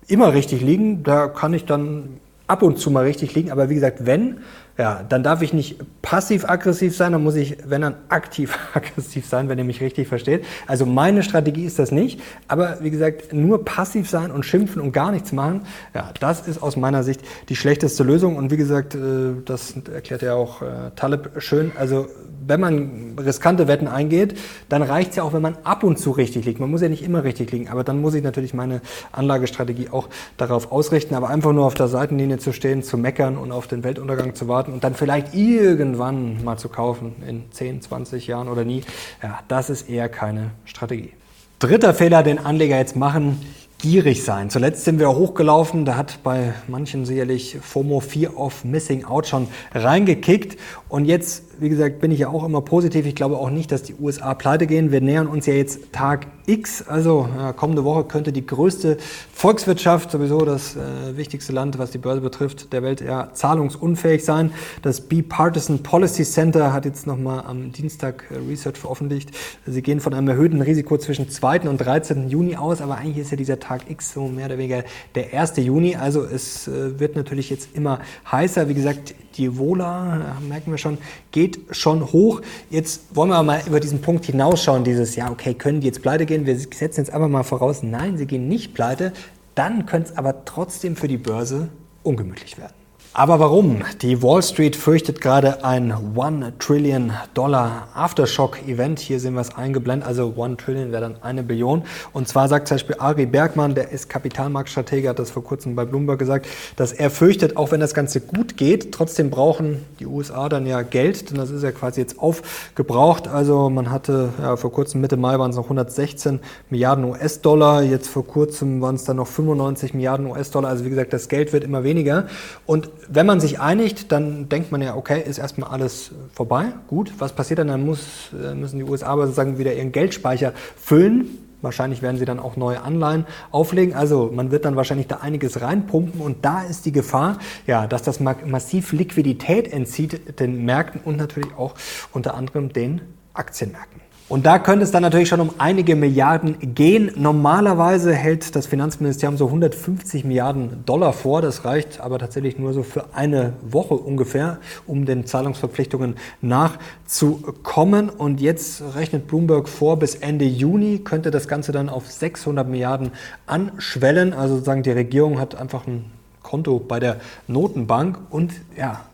immer 0.09 0.35
richtig 0.35 0.61
liegen. 0.61 1.03
Da 1.03 1.29
kann 1.29 1.55
ich 1.55 1.65
dann 1.65 2.21
ab 2.47 2.63
und 2.63 2.79
zu 2.79 2.91
mal 2.91 3.05
richtig 3.05 3.35
liegen. 3.35 3.51
Aber 3.51 3.71
wie 3.71 3.75
gesagt, 3.75 4.07
wenn, 4.07 4.39
ja, 4.77 5.05
dann 5.09 5.23
darf 5.23 5.41
ich 5.41 5.53
nicht 5.53 5.77
passiv-aggressiv 6.03 6.97
sein, 6.97 7.13
dann 7.13 7.23
muss 7.23 7.37
ich, 7.37 7.57
wenn 7.65 7.83
dann 7.83 7.95
aktiv-aggressiv 8.09 9.25
sein, 9.29 9.49
wenn 9.49 9.57
ihr 9.57 9.65
mich 9.65 9.81
richtig 9.81 10.09
versteht. 10.09 10.45
Also 10.67 10.85
meine 10.85 11.23
Strategie 11.23 11.65
ist 11.65 11.79
das 11.79 11.93
nicht. 11.93 12.21
Aber 12.49 12.79
wie 12.81 12.91
gesagt, 12.91 13.33
nur 13.33 13.65
passiv 13.65 14.11
sein 14.11 14.33
und 14.33 14.45
schimpfen 14.45 14.83
und 14.83 14.91
gar 14.91 15.13
nichts 15.13 15.31
machen, 15.31 15.63
ja, 15.95 16.11
das 16.19 16.49
ist 16.49 16.61
aus 16.61 16.77
meiner 16.77 17.05
Sicht 17.05 17.21
die 17.49 17.57
schlechteste 17.57 18.03
Lösung. 18.03 18.37
Und 18.37 18.51
wie 18.51 18.57
gesagt, 18.57 18.97
äh, 18.97 19.35
das 19.45 19.75
erklärt 19.93 20.23
ja 20.23 20.35
auch 20.35 20.61
äh, 20.61 20.91
Taleb 20.97 21.31
schön. 21.39 21.71
Also 21.79 22.09
wenn 22.47 22.61
man 22.61 23.17
riskante 23.19 23.69
Wetten 23.69 23.87
eingeht, 23.87 24.39
dann 24.69 24.83
reicht 24.83 25.11
es 25.11 25.17
ja 25.17 25.23
auch, 25.23 25.33
wenn 25.33 25.43
man 25.43 25.57
ab 25.63 25.85
und 25.85 26.01
zu 26.01 26.11
richtig 26.11 26.47
liegt. 26.47 26.59
Man 26.59 26.71
muss 26.71 26.83
ja 26.83 26.89
nicht 26.89 27.05
immer 27.05 27.23
richtig 27.23 27.53
liegen, 27.53 27.69
aber 27.69 27.85
dann 27.85 28.01
muss 28.01 28.15
ich 28.15 28.25
natürlich 28.25 28.55
meine 28.55 28.81
Anlagestrategie 29.13 29.91
auch 29.91 30.09
darauf 30.37 30.73
ausrichten. 30.73 31.15
Aber 31.15 31.31
einfach 31.31 31.53
nur 31.53 31.65
auf 31.65 31.75
der 31.75 31.87
Seitenlinie 31.87 32.39
zu 32.39 32.53
stehen, 32.53 32.83
zu 32.83 32.99
meckern 32.99 33.37
und 33.37 33.53
auf 33.53 33.69
den 33.69 33.85
Weltuntergang 33.85 34.35
zu 34.35 34.49
warten 34.49 34.64
und 34.73 34.85
dann 34.85 34.95
vielleicht 34.95 35.35
irgendwann 35.35 36.43
mal 36.45 36.57
zu 36.57 36.69
kaufen 36.69 37.17
in 37.27 37.45
10, 37.51 37.83
20 37.83 38.27
Jahren 38.27 38.49
oder 38.49 38.65
nie, 38.65 38.83
ja, 39.23 39.41
das 39.49 39.71
ist 39.71 39.89
eher 39.89 40.09
keine 40.09 40.51
Strategie. 40.65 41.13
Dritter 41.59 41.95
Fehler, 41.95 42.23
den 42.23 42.39
Anleger 42.39 42.77
jetzt 42.77 42.97
machen, 42.97 43.41
gierig 43.79 44.25
sein. 44.25 44.49
Zuletzt 44.51 44.85
sind 44.85 44.99
wir 44.99 45.15
hochgelaufen, 45.15 45.85
da 45.85 45.97
hat 45.97 46.23
bei 46.23 46.55
manchen 46.69 47.05
sicherlich 47.05 47.59
FOMO 47.61 48.01
Fear 48.01 48.37
of 48.37 48.65
Missing 48.65 49.05
Out 49.05 49.27
schon 49.27 49.49
reingekickt 49.75 50.59
und 50.89 51.05
jetzt 51.05 51.54
wie 51.61 51.69
gesagt, 51.69 52.01
bin 52.01 52.11
ich 52.11 52.21
ja 52.21 52.29
auch 52.29 52.45
immer 52.45 52.61
positiv. 52.61 53.07
Ich 53.07 53.15
glaube 53.15 53.39
auch 53.39 53.51
nicht, 53.51 53.73
dass 53.73 53.83
die 53.83 53.95
USA 53.95 54.35
pleite 54.35 54.67
gehen. 54.67 54.93
Wir 54.93 55.01
nähern 55.01 55.27
uns 55.27 55.47
ja 55.47 55.55
jetzt 55.55 55.93
Tag 55.93 56.27
X, 56.47 56.87
also 56.87 57.27
ja, 57.39 57.53
kommende 57.55 57.85
Woche 57.85 58.05
könnte 58.05 58.31
die 58.31 58.45
größte 58.45 58.99
Volkswirtschaft, 59.33 60.11
sowieso 60.11 60.45
das 60.45 60.77
äh, 60.77 61.17
wichtigste 61.17 61.53
Land, 61.53 61.79
was 61.79 61.91
die 61.91 61.99
Börse 61.99 62.21
betrifft, 62.21 62.73
der 62.73 62.83
Welt 62.83 63.01
ja 63.01 63.31
zahlungsunfähig 63.33 64.25
sein. 64.25 64.53
Das 64.83 65.01
Bipartisan 65.01 65.83
Policy 65.83 66.25
Center 66.25 66.73
hat 66.73 66.85
jetzt 66.85 67.07
nochmal 67.07 67.45
am 67.47 67.73
Dienstag 67.73 68.25
äh, 68.31 68.37
Research 68.37 68.77
veröffentlicht. 68.77 69.31
Sie 69.67 69.81
gehen 69.81 70.01
von 70.01 70.13
einem 70.13 70.29
erhöhten 70.29 70.61
Risiko 70.61 70.99
zwischen 70.99 71.31
2. 71.31 71.61
und 71.61 71.79
13. 71.79 72.29
Juni 72.29 72.57
aus, 72.57 72.83
aber 72.83 72.97
eigentlich 72.97 73.19
ist 73.19 73.31
ja 73.31 73.39
dieser 73.39 73.59
Tag 73.59 73.91
X 73.91 74.13
so 74.13 74.29
mehr 74.29 74.47
oder 74.47 74.59
weniger 74.59 74.85
der 75.15 75.33
1. 75.33 75.57
Juni. 75.57 75.97
Also 75.97 76.25
es 76.25 76.69
äh, 76.69 77.01
wird 77.01 77.17
natürlich 77.17 77.49
jetzt 77.49 77.71
immer 77.75 78.01
heißer. 78.31 78.69
Wie 78.69 78.75
gesagt, 78.75 79.15
die 79.37 79.59
Vola, 79.59 80.37
merken 80.47 80.71
wir 80.71 80.79
schon, 80.79 80.99
geht 81.33 81.44
schon 81.71 82.13
hoch. 82.13 82.41
Jetzt 82.71 83.15
wollen 83.15 83.31
wir 83.31 83.43
mal 83.43 83.63
über 83.67 83.81
diesen 83.81 84.01
Punkt 84.01 84.25
hinausschauen, 84.27 84.85
dieses, 84.85 85.17
ja, 85.17 85.31
okay, 85.31 85.55
können 85.55 85.81
die 85.81 85.87
jetzt 85.87 86.03
pleite 86.03 86.27
gehen? 86.27 86.47
Wir 86.47 86.59
setzen 86.59 87.01
jetzt 87.01 87.11
einfach 87.11 87.29
mal 87.29 87.43
voraus, 87.43 87.83
nein, 87.83 88.17
sie 88.19 88.27
gehen 88.27 88.49
nicht 88.49 88.75
pleite. 88.75 89.13
Dann 89.55 89.87
könnte 89.87 90.11
es 90.11 90.19
aber 90.19 90.45
trotzdem 90.45 90.97
für 90.97 91.09
die 91.09 91.17
Börse 91.17 91.69
ungemütlich 92.03 92.59
werden. 92.59 92.84
Aber 93.17 93.39
warum? 93.39 93.83
Die 94.03 94.25
Wall 94.25 94.43
Street 94.43 94.75
fürchtet 94.75 95.21
gerade 95.21 95.65
ein 95.65 95.95
One 96.17 96.53
Trillion 96.59 97.13
Dollar 97.33 97.87
Aftershock 97.95 98.67
Event. 98.67 98.99
Hier 98.99 99.21
sehen 99.21 99.35
wir 99.35 99.41
es 99.41 99.55
eingeblendet. 99.55 100.09
Also 100.09 100.33
One 100.35 100.57
Trillion 100.57 100.91
wäre 100.91 101.03
dann 101.03 101.23
eine 101.23 101.45
Billion. 101.45 101.85
Und 102.13 102.27
zwar 102.27 102.49
sagt 102.49 102.67
zum 102.67 102.75
Beispiel 102.75 102.97
Ari 102.99 103.27
Bergmann, 103.27 103.77
der 103.77 103.93
ist 103.93 104.09
Kapitalmarktstratege, 104.09 105.09
hat 105.09 105.21
das 105.21 105.31
vor 105.31 105.45
kurzem 105.45 105.77
bei 105.77 105.85
Bloomberg 105.85 106.19
gesagt, 106.19 106.49
dass 106.75 106.93
er 106.93 107.09
fürchtet, 107.09 107.57
auch 107.57 107.71
wenn 107.71 107.79
das 107.79 107.95
Ganze 107.95 108.21
gut 108.21 108.57
geht, 108.57 108.91
trotzdem 108.91 109.31
brauchen 109.31 109.85
die 110.01 110.07
USA 110.07 110.49
dann 110.49 110.67
ja 110.67 110.83
Geld, 110.83 111.31
denn 111.31 111.39
das 111.39 111.51
ist 111.51 111.63
ja 111.63 111.71
quasi 111.71 112.01
jetzt 112.01 112.19
aufgebraucht. 112.19 113.29
Also 113.29 113.71
man 113.71 113.93
hatte 113.93 114.31
ja, 114.43 114.57
vor 114.57 114.73
kurzem 114.73 115.01
Mitte 115.01 115.17
Mai 115.17 115.39
waren 115.39 115.51
es 115.51 115.57
noch 115.57 115.67
116 115.67 116.41
Milliarden 116.69 117.05
US-Dollar. 117.05 117.85
Jetzt 117.85 118.09
vor 118.09 118.27
kurzem 118.27 118.81
waren 118.81 118.97
es 118.97 119.05
dann 119.05 119.19
noch 119.19 119.29
95 119.29 119.95
Milliarden 119.95 120.27
US-Dollar. 120.27 120.69
Also 120.69 120.85
wie 120.85 120.91
gesagt, 120.91 121.13
das 121.13 121.29
Geld 121.29 121.53
wird 121.53 121.63
immer 121.63 121.85
weniger. 121.85 122.27
Und 122.67 122.91
wenn 123.09 123.27
man 123.27 123.41
sich 123.41 123.61
einigt, 123.61 124.13
dann 124.13 124.49
denkt 124.49 124.73
man 124.73 124.83
ja, 124.83 124.97
okay, 124.97 125.23
ist 125.25 125.39
erstmal 125.39 125.71
alles 125.71 126.11
vorbei. 126.33 126.67
Gut, 126.87 127.13
was 127.19 127.33
passiert 127.33 127.59
dann? 127.59 127.69
Dann 127.69 127.85
muss, 127.85 128.31
äh, 128.33 128.55
müssen 128.55 128.79
die 128.79 128.85
USA 128.85 129.09
aber 129.09 129.27
sozusagen 129.27 129.59
wieder 129.59 129.75
ihren 129.75 129.93
Geldspeicher 129.93 130.53
füllen. 130.77 131.39
Wahrscheinlich 131.63 132.03
werden 132.03 132.19
sie 132.19 132.27
dann 132.27 132.39
auch 132.39 132.57
neue 132.57 132.83
Anleihen 132.83 133.27
auflegen. 133.51 133.95
Also 133.95 134.31
man 134.33 134.51
wird 134.51 134.67
dann 134.67 134.77
wahrscheinlich 134.77 135.07
da 135.07 135.17
einiges 135.17 135.63
reinpumpen 135.63 136.21
und 136.21 136.45
da 136.45 136.63
ist 136.63 136.85
die 136.85 136.93
Gefahr, 136.93 137.39
ja, 137.67 137.87
dass 137.87 138.03
das 138.03 138.21
massiv 138.21 138.93
Liquidität 138.93 139.73
entzieht 139.73 140.39
den 140.41 140.65
Märkten 140.65 141.01
und 141.03 141.17
natürlich 141.17 141.55
auch 141.57 141.75
unter 142.13 142.35
anderem 142.35 142.73
den 142.73 143.01
Aktienmärkten. 143.33 144.03
Und 144.27 144.47
da 144.47 144.59
könnte 144.59 144.85
es 144.85 144.91
dann 144.91 145.03
natürlich 145.03 145.29
schon 145.29 145.41
um 145.41 145.51
einige 145.59 145.95
Milliarden 145.97 146.57
gehen. 146.75 147.11
Normalerweise 147.15 148.15
hält 148.15 148.57
das 148.57 148.67
Finanzministerium 148.67 149.37
so 149.37 149.47
150 149.49 150.25
Milliarden 150.25 150.83
Dollar 150.87 151.13
vor. 151.13 151.43
Das 151.43 151.67
reicht 151.67 152.01
aber 152.01 152.19
tatsächlich 152.19 152.59
nur 152.59 152.73
so 152.73 152.83
für 152.83 153.15
eine 153.15 153.53
Woche 153.61 153.93
ungefähr, 153.93 154.59
um 154.87 155.05
den 155.05 155.27
Zahlungsverpflichtungen 155.27 156.17
nachzukommen. 156.41 158.09
Und 158.09 158.41
jetzt 158.41 158.83
rechnet 158.97 159.27
Bloomberg 159.27 159.69
vor, 159.69 159.99
bis 159.99 160.15
Ende 160.15 160.47
Juni 160.47 161.01
könnte 161.01 161.31
das 161.31 161.47
Ganze 161.47 161.73
dann 161.73 161.91
auf 161.91 162.11
600 162.11 162.67
Milliarden 162.67 163.11
anschwellen. 163.47 164.33
Also 164.33 164.55
sozusagen 164.55 164.83
die 164.83 164.93
Regierung 164.93 165.39
hat 165.39 165.55
einfach 165.55 165.87
ein 165.87 166.07
Konto 166.45 166.79
bei 166.79 167.01
der 167.01 167.21
Notenbank 167.49 168.21
und 168.31 168.53
ja, 168.77 169.05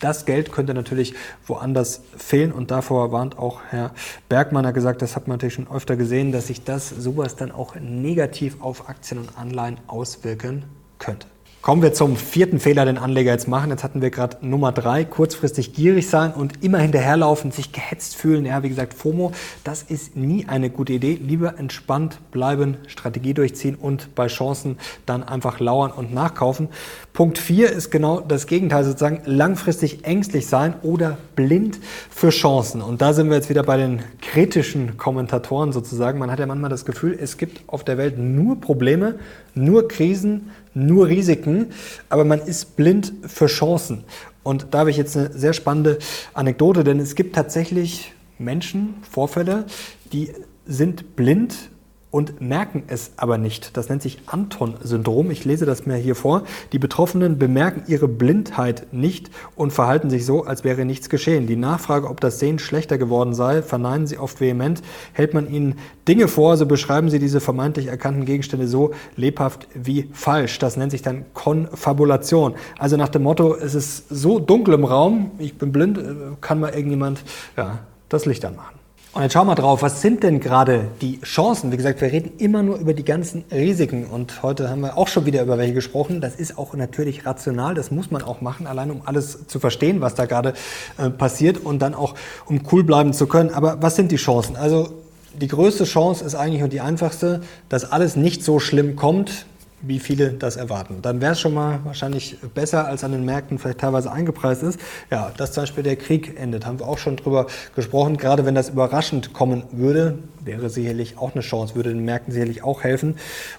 das 0.00 0.24
Geld 0.24 0.50
könnte 0.50 0.72
natürlich 0.72 1.14
woanders 1.46 2.00
fehlen 2.16 2.52
und 2.52 2.70
davor 2.70 3.12
warnt 3.12 3.38
auch 3.38 3.60
Herr 3.68 3.90
Bergmann, 4.30 4.66
hat 4.66 4.74
gesagt, 4.74 5.02
das 5.02 5.14
hat 5.14 5.28
man 5.28 5.34
natürlich 5.34 5.54
schon 5.54 5.70
öfter 5.70 5.96
gesehen, 5.96 6.32
dass 6.32 6.46
sich 6.46 6.64
das 6.64 6.88
sowas 6.88 7.36
dann 7.36 7.52
auch 7.52 7.74
negativ 7.74 8.62
auf 8.62 8.88
Aktien 8.88 9.20
und 9.20 9.36
Anleihen 9.36 9.76
auswirken 9.86 10.64
könnte. 10.98 11.26
Kommen 11.66 11.82
wir 11.82 11.92
zum 11.92 12.14
vierten 12.14 12.60
Fehler, 12.60 12.84
den 12.84 12.96
Anleger 12.96 13.32
jetzt 13.32 13.48
machen. 13.48 13.70
Jetzt 13.70 13.82
hatten 13.82 14.00
wir 14.00 14.10
gerade 14.10 14.36
Nummer 14.40 14.70
drei, 14.70 15.04
kurzfristig 15.04 15.72
gierig 15.72 16.08
sein 16.08 16.32
und 16.32 16.62
immer 16.62 16.78
hinterherlaufen, 16.78 17.50
sich 17.50 17.72
gehetzt 17.72 18.14
fühlen. 18.14 18.46
Ja, 18.46 18.62
wie 18.62 18.68
gesagt, 18.68 18.94
FOMO, 18.94 19.32
das 19.64 19.82
ist 19.82 20.14
nie 20.14 20.46
eine 20.46 20.70
gute 20.70 20.92
Idee. 20.92 21.18
Lieber 21.20 21.58
entspannt 21.58 22.20
bleiben, 22.30 22.76
Strategie 22.86 23.34
durchziehen 23.34 23.74
und 23.74 24.14
bei 24.14 24.28
Chancen 24.28 24.78
dann 25.06 25.24
einfach 25.24 25.58
lauern 25.58 25.90
und 25.90 26.14
nachkaufen. 26.14 26.68
Punkt 27.12 27.36
vier 27.36 27.72
ist 27.72 27.90
genau 27.90 28.20
das 28.20 28.46
Gegenteil, 28.46 28.84
sozusagen 28.84 29.22
langfristig 29.24 30.04
ängstlich 30.04 30.46
sein 30.46 30.74
oder 30.82 31.18
blind 31.34 31.80
für 32.10 32.30
Chancen. 32.30 32.80
Und 32.80 33.02
da 33.02 33.12
sind 33.12 33.28
wir 33.28 33.34
jetzt 33.34 33.50
wieder 33.50 33.64
bei 33.64 33.76
den 33.76 34.02
kritischen 34.22 34.98
Kommentatoren 34.98 35.72
sozusagen. 35.72 36.20
Man 36.20 36.30
hat 36.30 36.38
ja 36.38 36.46
manchmal 36.46 36.70
das 36.70 36.84
Gefühl, 36.84 37.18
es 37.20 37.38
gibt 37.38 37.62
auf 37.66 37.82
der 37.82 37.98
Welt 37.98 38.18
nur 38.18 38.60
Probleme, 38.60 39.16
nur 39.56 39.88
Krisen, 39.88 40.52
nur 40.76 41.08
Risiken, 41.08 41.68
aber 42.08 42.24
man 42.24 42.40
ist 42.40 42.76
blind 42.76 43.12
für 43.26 43.46
Chancen. 43.46 44.04
Und 44.42 44.68
da 44.70 44.80
habe 44.80 44.90
ich 44.90 44.96
jetzt 44.96 45.16
eine 45.16 45.32
sehr 45.32 45.52
spannende 45.52 45.98
Anekdote, 46.34 46.84
denn 46.84 47.00
es 47.00 47.14
gibt 47.14 47.34
tatsächlich 47.34 48.12
Menschen, 48.38 48.94
Vorfälle, 49.10 49.64
die 50.12 50.32
sind 50.66 51.16
blind 51.16 51.70
und 52.10 52.40
merken 52.40 52.84
es 52.86 53.12
aber 53.16 53.36
nicht. 53.36 53.76
Das 53.76 53.88
nennt 53.88 54.00
sich 54.00 54.20
Anton-Syndrom. 54.26 55.30
Ich 55.30 55.44
lese 55.44 55.66
das 55.66 55.86
mir 55.86 55.96
hier 55.96 56.14
vor. 56.14 56.44
Die 56.72 56.78
Betroffenen 56.78 57.38
bemerken 57.38 57.82
ihre 57.88 58.08
Blindheit 58.08 58.86
nicht 58.92 59.30
und 59.54 59.72
verhalten 59.72 60.08
sich 60.08 60.24
so, 60.24 60.44
als 60.44 60.64
wäre 60.64 60.84
nichts 60.84 61.10
geschehen. 61.10 61.46
Die 61.46 61.56
Nachfrage, 61.56 62.08
ob 62.08 62.20
das 62.20 62.38
Sehen 62.38 62.58
schlechter 62.58 62.96
geworden 62.96 63.34
sei, 63.34 63.60
verneinen 63.60 64.06
sie 64.06 64.18
oft 64.18 64.40
vehement. 64.40 64.82
Hält 65.12 65.34
man 65.34 65.50
ihnen 65.52 65.74
Dinge 66.08 66.28
vor, 66.28 66.56
so 66.56 66.64
beschreiben 66.64 67.10
sie 67.10 67.18
diese 67.18 67.40
vermeintlich 67.40 67.88
erkannten 67.88 68.24
Gegenstände 68.24 68.68
so 68.68 68.92
lebhaft 69.16 69.68
wie 69.74 70.08
falsch. 70.12 70.58
Das 70.58 70.76
nennt 70.76 70.92
sich 70.92 71.02
dann 71.02 71.26
Konfabulation. 71.34 72.54
Also 72.78 72.96
nach 72.96 73.08
dem 73.08 73.24
Motto, 73.24 73.54
es 73.54 73.74
ist 73.74 74.08
so 74.08 74.38
dunkel 74.38 74.74
im 74.74 74.84
Raum, 74.84 75.32
ich 75.38 75.58
bin 75.58 75.72
blind, 75.72 75.98
äh, 75.98 76.02
kann 76.40 76.60
mal 76.60 76.72
irgendjemand 76.72 77.24
ja, 77.56 77.80
das 78.08 78.26
Licht 78.26 78.44
anmachen. 78.44 78.85
Und 79.16 79.22
jetzt 79.22 79.32
schauen 79.32 79.46
wir 79.46 79.54
drauf, 79.54 79.80
was 79.80 80.02
sind 80.02 80.24
denn 80.24 80.40
gerade 80.40 80.88
die 81.00 81.22
Chancen? 81.22 81.72
Wie 81.72 81.78
gesagt, 81.78 82.02
wir 82.02 82.12
reden 82.12 82.32
immer 82.36 82.62
nur 82.62 82.76
über 82.76 82.92
die 82.92 83.02
ganzen 83.02 83.46
Risiken 83.50 84.04
und 84.04 84.42
heute 84.42 84.68
haben 84.68 84.82
wir 84.82 84.98
auch 84.98 85.08
schon 85.08 85.24
wieder 85.24 85.42
über 85.42 85.56
welche 85.56 85.72
gesprochen. 85.72 86.20
Das 86.20 86.34
ist 86.34 86.58
auch 86.58 86.74
natürlich 86.74 87.24
rational, 87.24 87.72
das 87.72 87.90
muss 87.90 88.10
man 88.10 88.20
auch 88.20 88.42
machen, 88.42 88.66
allein 88.66 88.90
um 88.90 89.00
alles 89.06 89.46
zu 89.46 89.58
verstehen, 89.58 90.02
was 90.02 90.16
da 90.16 90.26
gerade 90.26 90.52
äh, 90.98 91.08
passiert 91.08 91.56
und 91.56 91.78
dann 91.78 91.94
auch 91.94 92.14
um 92.44 92.60
cool 92.70 92.84
bleiben 92.84 93.14
zu 93.14 93.26
können. 93.26 93.54
Aber 93.54 93.80
was 93.80 93.96
sind 93.96 94.12
die 94.12 94.16
Chancen? 94.16 94.54
Also 94.54 94.90
die 95.32 95.48
größte 95.48 95.84
Chance 95.84 96.22
ist 96.22 96.34
eigentlich 96.34 96.62
und 96.62 96.74
die 96.74 96.82
einfachste, 96.82 97.40
dass 97.70 97.90
alles 97.90 98.16
nicht 98.16 98.44
so 98.44 98.60
schlimm 98.60 98.96
kommt, 98.96 99.46
wie 99.86 99.98
viele 99.98 100.30
das 100.30 100.56
erwarten. 100.56 100.98
Dann 101.02 101.20
wäre 101.20 101.32
es 101.32 101.40
schon 101.40 101.54
mal 101.54 101.80
wahrscheinlich 101.84 102.36
besser, 102.54 102.86
als 102.86 103.04
an 103.04 103.12
den 103.12 103.24
Märkten 103.24 103.58
vielleicht 103.58 103.78
teilweise 103.78 104.10
eingepreist 104.10 104.62
ist. 104.62 104.80
Ja, 105.10 105.32
dass 105.36 105.52
zum 105.52 105.62
Beispiel 105.62 105.84
der 105.84 105.96
Krieg 105.96 106.38
endet, 106.38 106.66
haben 106.66 106.78
wir 106.78 106.88
auch 106.88 106.98
schon 106.98 107.16
drüber 107.16 107.46
gesprochen. 107.74 108.16
Gerade 108.16 108.44
wenn 108.44 108.54
das 108.54 108.70
überraschend 108.70 109.32
kommen 109.32 109.64
würde, 109.72 110.18
wäre 110.44 110.70
sicherlich 110.70 111.18
auch 111.18 111.32
eine 111.32 111.42
Chance, 111.42 111.74
würde 111.74 111.90
den 111.90 112.04
Märkten 112.04 112.32
sicherlich 112.32 112.62
auch 112.62 112.82
helfen. 112.82 113.16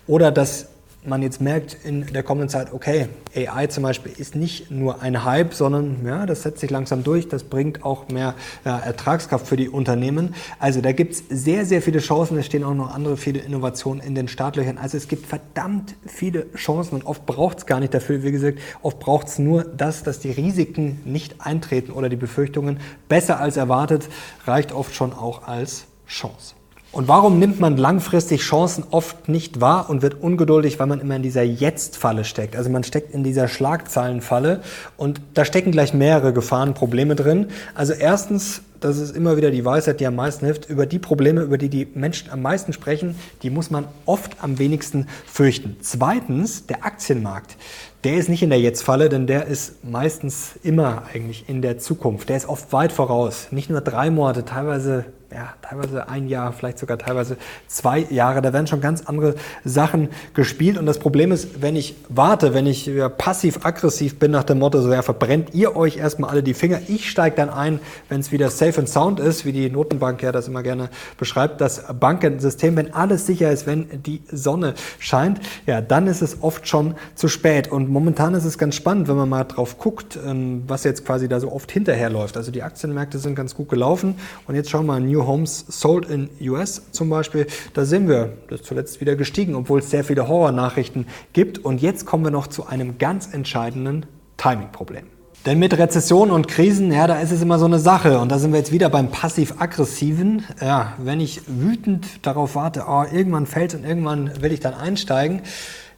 Oder 0.08 0.32
dass 0.32 0.68
man 1.08 1.22
jetzt 1.22 1.42
merkt 1.42 1.78
in 1.84 2.06
der 2.08 2.24
kommenden 2.24 2.50
Zeit, 2.50 2.74
okay, 2.74 3.08
AI 3.36 3.68
zum 3.68 3.84
Beispiel 3.84 4.12
ist 4.18 4.36
nicht 4.36 4.72
nur 4.72 5.02
ein 5.02 5.24
Hype, 5.24 5.54
sondern 5.54 6.06
ja, 6.06 6.26
das 6.26 6.44
setzt 6.44 6.60
sich 6.60 6.70
langsam 6.70 7.04
durch, 7.04 7.28
das 7.28 7.44
bringt 7.44 7.84
auch 7.84 8.10
mehr 8.10 8.36
ja, 8.66 8.78
Ertragskraft 8.78 9.48
für 9.48 9.58
die 9.58 9.70
Unternehmen. 9.70 10.36
Also 10.60 10.82
da 10.82 10.92
gibt 10.92 11.14
es 11.14 11.24
sehr, 11.30 11.66
sehr 11.66 11.82
viele 11.82 12.00
Chancen, 12.00 12.38
es 12.38 12.46
stehen 12.46 12.64
auch 12.64 12.74
noch 12.74 12.94
andere 12.94 13.18
viele 13.18 13.40
Innovationen 13.40 14.02
in 14.04 14.16
den 14.16 14.28
Startlöchern. 14.28 14.78
Also 14.78 14.98
es 14.98 15.08
gibt 15.08 15.26
verdammt 15.26 15.96
viele 16.06 16.52
Chancen 16.54 16.96
und 16.96 17.06
oft 17.06 17.26
braucht 17.26 17.60
es 17.60 17.66
gar 17.66 17.80
nicht 17.80 17.94
dafür, 17.94 18.24
wie 18.24 18.32
gesagt, 18.32 18.60
oft 18.82 19.00
braucht 19.00 19.28
es 19.28 19.40
nur 19.40 19.64
das, 19.64 20.04
dass 20.04 20.20
die 20.20 20.32
Risiken 20.32 21.02
nicht 21.06 21.42
eintreten 21.42 21.92
oder 21.92 22.10
die 22.10 22.16
Befürchtungen 22.16 22.80
besser 23.08 23.40
als 23.40 23.58
erwartet, 23.58 24.10
reicht 24.46 24.72
oft 24.72 24.94
schon 24.94 25.14
auch 25.14 25.48
als 25.48 25.86
Chance. 26.08 26.57
Und 26.98 27.08
warum 27.08 27.38
nimmt 27.38 27.60
man 27.60 27.78
langfristig 27.78 28.42
Chancen 28.42 28.84
oft 28.90 29.30
nicht 29.30 29.62
wahr 29.62 29.88
und 29.88 30.02
wird 30.02 30.20
ungeduldig, 30.20 30.80
weil 30.80 30.88
man 30.88 31.00
immer 31.00 31.16
in 31.16 31.22
dieser 31.22 31.44
Jetzt-Falle 31.44 32.26
steckt? 32.26 32.56
Also 32.56 32.72
man 32.72 32.84
steckt 32.84 33.14
in 33.14 33.24
dieser 33.24 33.48
Schlagzeilenfalle 33.48 34.62
und 34.98 35.22
da 35.36 35.46
stecken 35.46 35.72
gleich 35.72 35.94
mehrere 35.94 36.34
Gefahren, 36.34 36.74
Probleme 36.74 37.14
drin. 37.14 37.50
Also 37.76 37.94
erstens, 37.94 38.64
das 38.80 38.98
ist 38.98 39.16
immer 39.16 39.38
wieder 39.38 39.52
die 39.52 39.64
Weisheit, 39.64 40.00
die 40.00 40.08
am 40.08 40.16
meisten 40.16 40.48
hilft, 40.48 40.72
über 40.72 40.88
die 40.88 40.98
Probleme, 40.98 41.42
über 41.42 41.60
die 41.60 41.70
die 41.70 41.88
Menschen 41.94 42.32
am 42.32 42.42
meisten 42.42 42.74
sprechen, 42.74 43.14
die 43.44 43.52
muss 43.52 43.70
man 43.70 43.86
oft 44.08 44.38
am 44.42 44.58
wenigsten 44.58 45.06
fürchten. 45.28 45.78
Zweitens, 45.82 46.66
der 46.66 46.84
Aktienmarkt. 46.84 47.58
Der 48.06 48.16
ist 48.16 48.28
nicht 48.28 48.42
in 48.42 48.50
der 48.50 48.60
Jetzt-Falle, 48.60 49.10
denn 49.10 49.28
der 49.28 49.46
ist 49.46 49.86
meistens 49.86 50.56
immer 50.64 51.04
eigentlich 51.14 51.48
in 51.48 51.62
der 51.62 51.78
Zukunft. 51.78 52.30
Der 52.30 52.38
ist 52.38 52.50
oft 52.50 52.74
weit 52.74 52.92
voraus. 52.92 53.50
Nicht 53.52 53.70
nur 53.70 53.82
drei 53.82 54.10
Monate, 54.10 54.46
teilweise 54.46 55.06
ja, 55.34 55.54
teilweise 55.62 56.08
ein 56.08 56.28
Jahr, 56.28 56.54
vielleicht 56.54 56.80
sogar 56.80 56.98
teilweise 56.98 57.38
zwei 57.68 58.00
Jahre. 58.10 58.42
Da 58.42 58.54
werden 58.54 58.68
schon 58.68 58.80
ganz 58.80 59.04
andere 59.06 59.36
Sachen 59.66 60.10
gespielt. 60.34 60.78
Und 60.78 60.86
das 60.86 61.00
Problem 61.00 61.32
ist, 61.32 61.62
wenn 61.62 61.76
ich 61.76 61.96
warte, 62.08 62.54
wenn 62.54 62.66
ich 62.66 62.86
ja, 62.86 63.10
passiv-aggressiv 63.10 64.20
bin 64.20 64.32
nach 64.32 64.46
dem 64.46 64.60
Motto, 64.60 64.82
so 64.82 64.92
ja, 64.92 65.02
verbrennt 65.02 65.54
ihr 65.54 65.76
euch 65.76 65.98
erstmal 65.98 66.30
alle 66.30 66.44
die 66.44 66.54
Finger. 66.54 66.80
Ich 66.88 67.10
steige 67.10 67.36
dann 67.36 67.50
ein, 67.50 67.80
wenn 68.08 68.22
es 68.22 68.32
wieder 68.32 68.50
safe 68.50 68.80
and 68.80 68.88
sound 68.88 69.20
ist, 69.20 69.46
wie 69.46 69.52
die 69.52 69.70
Notenbank 69.70 70.22
ja 70.24 70.32
das 70.32 70.48
immer 70.48 70.64
gerne 70.64 70.90
beschreibt, 71.18 71.60
das 71.60 71.84
Bankensystem, 72.00 72.78
wenn 72.78 72.94
alles 72.94 73.26
sicher 73.26 73.52
ist, 73.52 73.68
wenn 73.68 74.02
die 74.04 74.22
Sonne 74.32 74.76
scheint, 75.00 75.42
ja, 75.66 75.82
dann 75.82 76.08
ist 76.08 76.22
es 76.22 76.42
oft 76.42 76.68
schon 76.68 76.96
zu 77.16 77.28
spät. 77.28 77.70
Und 77.70 77.90
momentan 77.90 78.34
ist 78.34 78.46
es 78.46 78.58
ganz 78.58 78.76
spannend, 78.76 79.10
wenn 79.10 79.18
man 79.18 79.28
mal 79.28 79.44
drauf 79.44 79.78
guckt, 79.78 80.18
ähm, 80.26 80.64
was 80.68 80.86
jetzt 80.86 81.06
quasi 81.06 81.28
da 81.28 81.40
so 81.42 81.52
oft 81.52 81.70
hinterherläuft. 81.70 82.38
Also 82.38 82.52
die 82.52 82.64
Aktienmärkte 82.64 83.20
sind 83.20 83.36
ganz 83.36 83.56
gut 83.56 83.68
gelaufen. 83.68 84.16
Und 84.48 84.56
jetzt 84.56 84.70
schauen 84.70 84.86
wir 84.86 84.94
mal, 84.94 85.02
New 85.18 85.26
Homes 85.26 85.66
Sold 85.68 86.06
in 86.10 86.30
US 86.42 86.92
zum 86.92 87.10
Beispiel, 87.10 87.48
da 87.74 87.86
sind 87.86 88.08
wir 88.08 88.38
das 88.50 88.62
zuletzt 88.62 89.02
wieder 89.02 89.16
gestiegen, 89.16 89.56
obwohl 89.56 89.80
es 89.80 89.90
sehr 89.90 90.04
viele 90.04 90.28
Horror-Nachrichten 90.28 91.08
gibt. 91.34 91.58
Und 91.58 91.82
jetzt 91.82 92.06
kommen 92.06 92.24
wir 92.24 92.32
noch 92.32 92.48
zu 92.48 92.68
einem 92.68 93.00
ganz 93.00 93.34
entscheidenden 93.34 94.06
Timing-Problem. 94.38 95.06
Denn 95.46 95.60
mit 95.60 95.76
Rezessionen 95.78 96.34
und 96.34 96.48
Krisen, 96.48 96.92
ja, 96.92 97.08
da 97.08 97.20
ist 97.20 97.32
es 97.32 97.42
immer 97.42 97.58
so 97.58 97.66
eine 97.66 97.80
Sache. 97.80 98.20
Und 98.20 98.32
da 98.32 98.38
sind 98.38 98.52
wir 98.52 98.60
jetzt 98.60 98.72
wieder 98.72 98.90
beim 98.90 99.10
passiv-aggressiven. 99.10 100.44
Ja, 100.62 100.94
wenn 101.00 101.20
ich 101.20 101.42
wütend 101.48 102.06
darauf 102.22 102.56
warte, 102.56 102.84
oh, 102.88 103.04
irgendwann 103.12 103.46
fällt 103.48 103.74
und 103.74 103.86
irgendwann 103.86 104.42
will 104.42 104.52
ich 104.52 104.60
dann 104.60 104.76
einsteigen, 104.76 105.42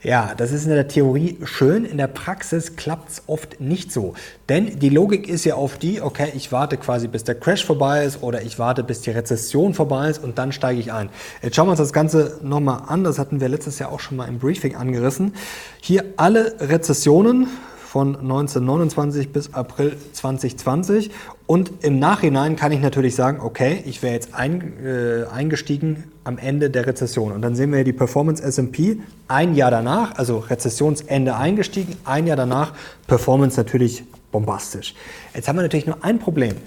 ja, 0.01 0.34
das 0.36 0.53
ist 0.53 0.63
in 0.63 0.70
der 0.70 0.88
Theorie 0.88 1.38
schön, 1.44 1.84
in 1.84 1.98
der 1.98 2.08
Praxis 2.08 2.77
klappt 2.77 3.10
es 3.10 3.24
oft 3.27 3.60
nicht 3.60 3.91
so. 3.91 4.13
Denn 4.48 4.79
die 4.79 4.88
Logik 4.88 5.27
ist 5.27 5.44
ja 5.44 5.56
auf 5.56 5.77
die, 5.77 6.01
okay, 6.01 6.32
ich 6.36 6.53
warte 6.53 6.77
quasi 6.77 7.10
bis 7.10 7.25
der 7.25 7.36
Crash 7.36 7.65
vorbei 7.65 8.06
ist 8.06 8.24
oder 8.24 8.41
ich 8.41 8.60
warte 8.60 8.84
bis 8.84 9.01
die 9.01 9.12
Rezession 9.12 9.74
vorbei 9.74 10.10
ist 10.10 10.24
und 10.24 10.38
dann 10.38 10.53
steige 10.53 10.79
ich 10.79 10.94
ein. 10.94 11.10
Jetzt 11.41 11.58
schauen 11.58 11.68
wir 11.68 11.72
uns 11.72 11.79
das 11.79 11.91
Ganze 11.91 12.39
nochmal 12.41 12.84
an, 12.88 13.03
das 13.03 13.20
hatten 13.20 13.41
wir 13.41 13.50
letztes 13.50 13.77
Jahr 13.79 13.91
auch 13.91 14.00
schon 14.00 14.15
mal 14.15 14.29
im 14.29 14.39
Briefing 14.39 14.75
angerissen. 14.75 15.34
Hier 15.82 16.06
alle 16.15 16.56
Rezessionen 16.62 17.48
von 17.89 18.10
1929 18.10 19.34
bis 19.34 19.51
April 19.55 19.98
2020. 20.13 21.10
Und 21.48 21.72
im 21.81 21.98
Nachhinein 21.98 22.55
kann 22.55 22.72
ich 22.72 22.81
natürlich 22.81 23.15
sagen, 23.15 23.39
okay, 23.41 23.81
ich 23.88 24.03
wäre 24.03 24.13
jetzt 24.13 24.36
ein, 24.36 24.74
äh, 24.86 25.25
eingestiegen 25.34 26.03
am 26.24 26.38
Ende 26.38 26.69
der 26.69 26.86
Rezession. 26.86 27.31
Und 27.31 27.41
dann 27.41 27.55
sehen 27.55 27.72
wir 27.72 27.77
hier 27.77 27.86
die 27.86 27.93
Performance 27.93 28.43
S&P 28.43 28.98
ein 29.27 29.55
Jahr 29.55 29.72
danach, 29.72 30.19
also 30.19 30.38
Rezessionsende 30.38 31.36
eingestiegen, 31.36 31.98
ein 32.05 32.27
Jahr 32.27 32.38
danach 32.38 32.74
Performance 33.08 33.60
natürlich 33.60 34.03
bombastisch. 34.31 34.93
Jetzt 35.34 35.48
haben 35.48 35.55
wir 35.55 35.63
natürlich 35.63 35.88
nur 35.88 36.03
ein 36.03 36.19
Problem. 36.19 36.58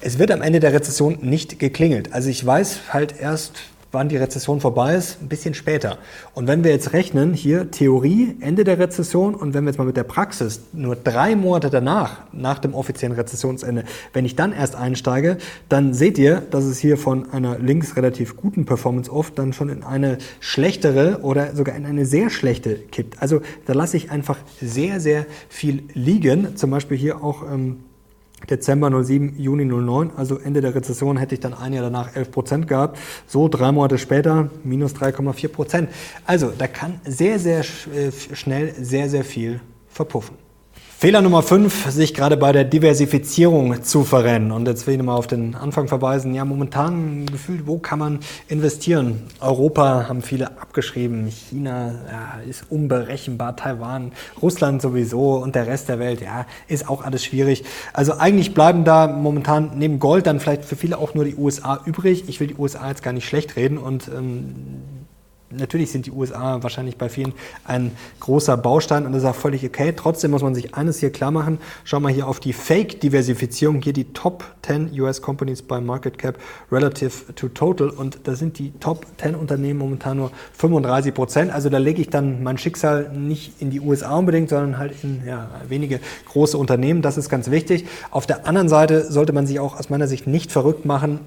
Es 0.00 0.20
wird 0.20 0.30
am 0.30 0.42
Ende 0.42 0.60
der 0.60 0.72
Rezession 0.72 1.18
nicht 1.22 1.58
geklingelt. 1.58 2.12
Also 2.12 2.28
ich 2.28 2.46
weiß 2.46 2.92
halt 2.92 3.20
erst 3.20 3.54
wann 3.92 4.08
die 4.08 4.16
Rezession 4.16 4.60
vorbei 4.60 4.94
ist, 4.94 5.22
ein 5.22 5.28
bisschen 5.28 5.54
später. 5.54 5.98
Und 6.34 6.46
wenn 6.46 6.64
wir 6.64 6.70
jetzt 6.70 6.92
rechnen, 6.92 7.32
hier 7.32 7.70
Theorie, 7.70 8.36
Ende 8.40 8.64
der 8.64 8.78
Rezession 8.78 9.34
und 9.34 9.54
wenn 9.54 9.64
wir 9.64 9.70
jetzt 9.70 9.78
mal 9.78 9.84
mit 9.84 9.96
der 9.96 10.04
Praxis 10.04 10.60
nur 10.72 10.96
drei 10.96 11.36
Monate 11.36 11.70
danach, 11.70 12.18
nach 12.32 12.58
dem 12.58 12.74
offiziellen 12.74 13.16
Rezessionsende, 13.16 13.84
wenn 14.12 14.24
ich 14.24 14.36
dann 14.36 14.52
erst 14.52 14.76
einsteige, 14.76 15.38
dann 15.68 15.94
seht 15.94 16.18
ihr, 16.18 16.42
dass 16.50 16.64
es 16.64 16.78
hier 16.78 16.98
von 16.98 17.32
einer 17.32 17.58
links 17.58 17.96
relativ 17.96 18.36
guten 18.36 18.66
Performance 18.66 19.10
oft 19.10 19.38
dann 19.38 19.52
schon 19.52 19.70
in 19.70 19.82
eine 19.82 20.18
schlechtere 20.40 21.20
oder 21.22 21.54
sogar 21.56 21.74
in 21.74 21.86
eine 21.86 22.04
sehr 22.04 22.30
schlechte 22.30 22.74
kippt. 22.74 23.22
Also 23.22 23.40
da 23.66 23.72
lasse 23.72 23.96
ich 23.96 24.10
einfach 24.10 24.38
sehr, 24.60 25.00
sehr 25.00 25.26
viel 25.48 25.84
liegen. 25.94 26.56
Zum 26.56 26.70
Beispiel 26.70 26.96
hier 26.96 27.22
auch 27.22 27.42
ähm, 27.42 27.78
Dezember 28.48 28.90
07, 29.04 29.34
Juni 29.38 29.64
09, 29.64 30.12
also 30.16 30.38
Ende 30.38 30.60
der 30.60 30.74
Rezession 30.74 31.16
hätte 31.16 31.34
ich 31.34 31.40
dann 31.40 31.54
ein 31.54 31.72
Jahr 31.72 31.82
danach 31.82 32.14
11 32.14 32.30
Prozent 32.30 32.68
gehabt. 32.68 32.98
So 33.26 33.48
drei 33.48 33.72
Monate 33.72 33.98
später 33.98 34.50
minus 34.64 34.94
3,4 34.94 35.48
Prozent. 35.48 35.90
Also 36.24 36.52
da 36.56 36.66
kann 36.66 37.00
sehr, 37.04 37.38
sehr 37.38 37.60
äh, 37.60 38.12
schnell 38.34 38.74
sehr, 38.80 39.08
sehr 39.08 39.24
viel 39.24 39.60
verpuffen. 39.88 40.47
Fehler 41.00 41.22
Nummer 41.22 41.44
5, 41.44 41.92
sich 41.92 42.12
gerade 42.12 42.36
bei 42.36 42.50
der 42.50 42.64
Diversifizierung 42.64 43.84
zu 43.84 44.02
verrennen. 44.02 44.50
Und 44.50 44.66
jetzt 44.66 44.84
will 44.84 44.94
ich 44.94 44.98
nochmal 44.98 45.16
auf 45.16 45.28
den 45.28 45.54
Anfang 45.54 45.86
verweisen. 45.86 46.34
Ja, 46.34 46.44
momentan 46.44 47.24
gefühlt, 47.26 47.68
wo 47.68 47.78
kann 47.78 48.00
man 48.00 48.18
investieren? 48.48 49.22
Europa 49.38 50.08
haben 50.08 50.22
viele 50.22 50.48
abgeschrieben. 50.60 51.28
China 51.28 51.94
ja, 52.10 52.40
ist 52.50 52.64
unberechenbar. 52.68 53.54
Taiwan, 53.54 54.10
Russland 54.42 54.82
sowieso 54.82 55.36
und 55.36 55.54
der 55.54 55.68
Rest 55.68 55.88
der 55.88 56.00
Welt, 56.00 56.20
ja, 56.20 56.46
ist 56.66 56.88
auch 56.88 57.04
alles 57.04 57.24
schwierig. 57.24 57.62
Also 57.92 58.14
eigentlich 58.14 58.52
bleiben 58.52 58.82
da 58.82 59.06
momentan 59.06 59.74
neben 59.76 60.00
Gold 60.00 60.26
dann 60.26 60.40
vielleicht 60.40 60.64
für 60.64 60.74
viele 60.74 60.98
auch 60.98 61.14
nur 61.14 61.24
die 61.24 61.36
USA 61.36 61.80
übrig. 61.84 62.24
Ich 62.26 62.40
will 62.40 62.48
die 62.48 62.56
USA 62.56 62.88
jetzt 62.88 63.04
gar 63.04 63.12
nicht 63.12 63.28
schlecht 63.28 63.54
reden 63.54 63.78
und 63.78 64.08
ähm, 64.08 64.56
Natürlich 65.50 65.90
sind 65.90 66.04
die 66.04 66.10
USA 66.10 66.62
wahrscheinlich 66.62 66.98
bei 66.98 67.08
vielen 67.08 67.32
ein 67.64 67.92
großer 68.20 68.58
Baustein 68.58 69.06
und 69.06 69.12
das 69.12 69.22
ist 69.22 69.28
auch 69.28 69.34
völlig 69.34 69.64
okay. 69.64 69.94
Trotzdem 69.96 70.30
muss 70.30 70.42
man 70.42 70.54
sich 70.54 70.74
eines 70.74 71.00
hier 71.00 71.10
klar 71.10 71.30
machen. 71.30 71.56
Schau 71.84 72.00
mal 72.00 72.12
hier 72.12 72.28
auf 72.28 72.38
die 72.38 72.52
Fake-Diversifizierung. 72.52 73.80
Hier 73.80 73.94
die 73.94 74.12
Top 74.12 74.44
10 74.66 74.90
US 75.00 75.22
Companies 75.22 75.62
by 75.62 75.80
Market 75.80 76.18
Cap 76.18 76.36
relative 76.70 77.34
to 77.34 77.48
total. 77.48 77.88
Und 77.88 78.18
da 78.24 78.34
sind 78.34 78.58
die 78.58 78.72
Top 78.72 79.06
10 79.16 79.34
Unternehmen 79.34 79.78
momentan 79.78 80.18
nur 80.18 80.32
35 80.52 81.14
Prozent. 81.14 81.50
Also 81.50 81.70
da 81.70 81.78
lege 81.78 82.02
ich 82.02 82.10
dann 82.10 82.42
mein 82.42 82.58
Schicksal 82.58 83.10
nicht 83.16 83.54
in 83.58 83.70
die 83.70 83.80
USA 83.80 84.18
unbedingt, 84.18 84.50
sondern 84.50 84.76
halt 84.76 85.02
in 85.02 85.22
ja, 85.26 85.48
wenige 85.66 86.00
große 86.26 86.58
Unternehmen. 86.58 87.00
Das 87.00 87.16
ist 87.16 87.30
ganz 87.30 87.50
wichtig. 87.50 87.86
Auf 88.10 88.26
der 88.26 88.46
anderen 88.46 88.68
Seite 88.68 89.10
sollte 89.10 89.32
man 89.32 89.46
sich 89.46 89.60
auch 89.60 89.78
aus 89.78 89.88
meiner 89.88 90.08
Sicht 90.08 90.26
nicht 90.26 90.52
verrückt 90.52 90.84
machen, 90.84 91.20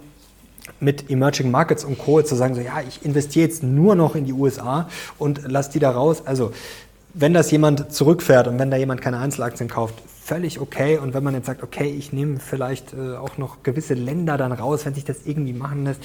mit 0.80 1.10
Emerging 1.10 1.52
Markets 1.52 1.84
und 1.84 1.98
Co. 1.98 2.22
zu 2.22 2.36
sagen, 2.36 2.56
so 2.56 2.62
ja, 2.62 2.82
ich 2.88 3.06
investiere 3.06 3.48
jetzt 3.48 3.64
nur 3.64 3.96
noch 3.96 4.16
in 4.16 4.26
die 4.26 4.34
USA 4.34 4.88
und 5.18 5.42
lass 5.46 5.70
die 5.70 5.80
da 5.80 5.92
raus. 5.92 6.24
Also 6.26 6.52
wenn 7.14 7.34
das 7.34 7.52
jemand 7.52 7.94
zurückfährt 7.94 8.48
und 8.48 8.58
wenn 8.60 8.72
da 8.72 8.78
jemand 8.78 9.02
keine 9.02 9.18
Einzelaktien 9.18 9.70
kauft, 9.70 9.96
völlig 10.24 10.62
okay. 10.62 10.98
Und 10.98 11.14
wenn 11.14 11.24
man 11.24 11.34
jetzt 11.34 11.48
sagt, 11.48 11.62
okay, 11.64 11.90
ich 11.90 12.14
nehme 12.14 12.40
vielleicht 12.40 12.94
äh, 12.94 13.18
auch 13.18 13.38
noch 13.38 13.64
gewisse 13.64 13.96
Länder 13.96 14.38
dann 14.38 14.52
raus, 14.52 14.86
wenn 14.86 14.94
sich 14.94 15.04
das 15.04 15.26
irgendwie 15.26 15.54
machen 15.54 15.84
lässt, 15.84 16.00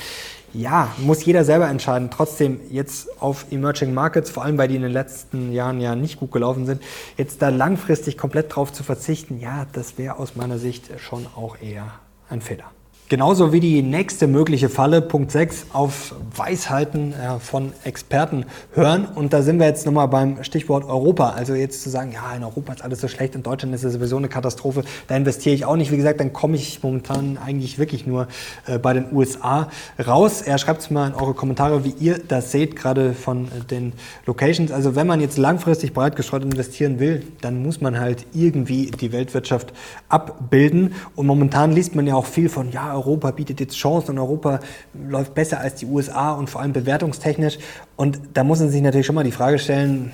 ja, 0.53 0.89
muss 0.99 1.25
jeder 1.25 1.45
selber 1.45 1.69
entscheiden. 1.69 2.11
Trotzdem 2.11 2.61
jetzt 2.71 3.21
auf 3.21 3.47
Emerging 3.51 3.95
Markets, 3.95 4.31
vor 4.31 4.45
allem 4.45 4.59
weil 4.59 4.69
die 4.69 4.77
in 4.77 4.83
den 4.83 4.93
letzten 4.93 5.53
Jahren 5.53 5.81
ja 5.81 5.95
nicht 5.95 6.19
gut 6.19 6.33
gelaufen 6.33 6.67
sind, 6.67 6.83
jetzt 7.17 7.43
da 7.43 7.51
langfristig 7.51 8.17
komplett 8.17 8.57
drauf 8.57 8.73
zu 8.73 8.83
verzichten, 8.83 9.39
ja, 9.39 9.67
das 9.73 9.99
wäre 9.99 10.19
aus 10.19 10.35
meiner 10.35 10.59
Sicht 10.59 10.89
schon 10.99 11.27
auch 11.37 11.57
eher 11.61 11.93
ein 12.29 12.41
Fehler. 12.41 12.76
Genauso 13.09 13.53
wie 13.53 13.61
die 13.61 13.83
nächste 13.83 14.27
mögliche 14.27 14.69
Falle, 14.69 15.01
Punkt 15.01 15.31
6, 15.31 15.67
auf 15.73 16.13
Weisheiten 16.35 17.13
äh, 17.13 17.39
von 17.39 17.73
Experten 17.85 18.47
hören. 18.75 19.07
Und 19.15 19.33
da 19.33 19.43
sind 19.43 19.61
wir 19.61 19.67
jetzt 19.67 19.87
nochmal 19.87 20.09
beim 20.09 20.43
Stichwort 20.43 20.85
Europa. 20.85 21.31
Also 21.31 21.55
jetzt 21.55 21.85
zu 21.85 21.89
sagen, 21.89 22.11
ja, 22.11 22.35
in 22.35 22.43
Europa 22.43 22.73
ist 22.73 22.83
alles 22.83 23.01
so 23.01 23.07
schlecht, 23.07 23.37
in 23.37 23.45
Deutschland 23.45 23.73
ist 23.77 23.85
es 23.85 23.93
sowieso 23.93 24.17
eine 24.17 24.27
Katastrophe, 24.27 24.83
da 25.07 25.15
investiere 25.15 25.55
ich 25.55 25.65
auch 25.65 25.77
nicht. 25.77 25.93
Wie 25.93 25.97
gesagt, 25.97 26.19
dann 26.19 26.33
komme 26.33 26.57
ich 26.57 26.83
momentan 26.83 27.39
eigentlich 27.39 27.79
wirklich 27.79 28.09
nur 28.09 28.27
äh, 28.67 28.79
bei 28.79 28.93
den 28.93 29.15
USA 29.15 29.69
raus. 30.05 30.43
Er 30.43 30.59
schreibt 30.59 30.81
es 30.81 30.91
mal 30.91 31.07
in 31.07 31.15
eure 31.15 31.35
Kommentare, 31.35 31.85
wie 31.85 31.95
ihr 32.01 32.19
das 32.19 32.51
seht, 32.51 32.75
gerade 32.75 33.15
von 33.15 33.45
äh, 33.45 33.65
den 33.71 33.93
Locations. 34.27 34.73
Also 34.73 34.97
wenn 34.97 35.07
man 35.07 35.21
jetzt 35.21 35.39
langfristig 35.39 35.93
breit 35.93 36.17
gestreut 36.17 36.43
investieren 36.43 36.99
will, 36.99 37.23
dann 37.41 37.63
muss 37.63 37.81
man 37.81 38.01
halt 38.01 38.27
irgendwie 38.35 38.91
die 38.91 39.13
Weltwirtschaft 39.13 39.73
abbilden. 40.09 40.95
Und 41.15 41.29
momentan 41.29 41.71
liest 41.71 41.95
man 41.95 42.09
ja 42.09 42.17
auch 42.17 42.27
viel 42.27 42.49
von, 42.49 42.73
ja, 42.73 42.96
Europa 42.97 43.31
bietet 43.31 43.61
jetzt 43.61 43.77
Chancen 43.77 44.13
und 44.13 44.19
Europa 44.19 44.61
läuft 44.95 45.35
besser 45.35 45.61
als 45.61 45.77
die 45.77 45.87
USA 45.87 46.33
und 46.33 46.51
vor 46.51 46.61
allem 46.61 46.73
bewertungstechnisch. 46.73 47.59
Und 47.97 48.21
da 48.35 48.45
muss 48.45 48.61
man 48.61 48.71
sich 48.71 48.83
natürlich 48.83 49.07
schon 49.07 49.15
mal 49.15 49.25
die 49.25 49.33
Frage 49.33 49.59
stellen, 49.59 50.13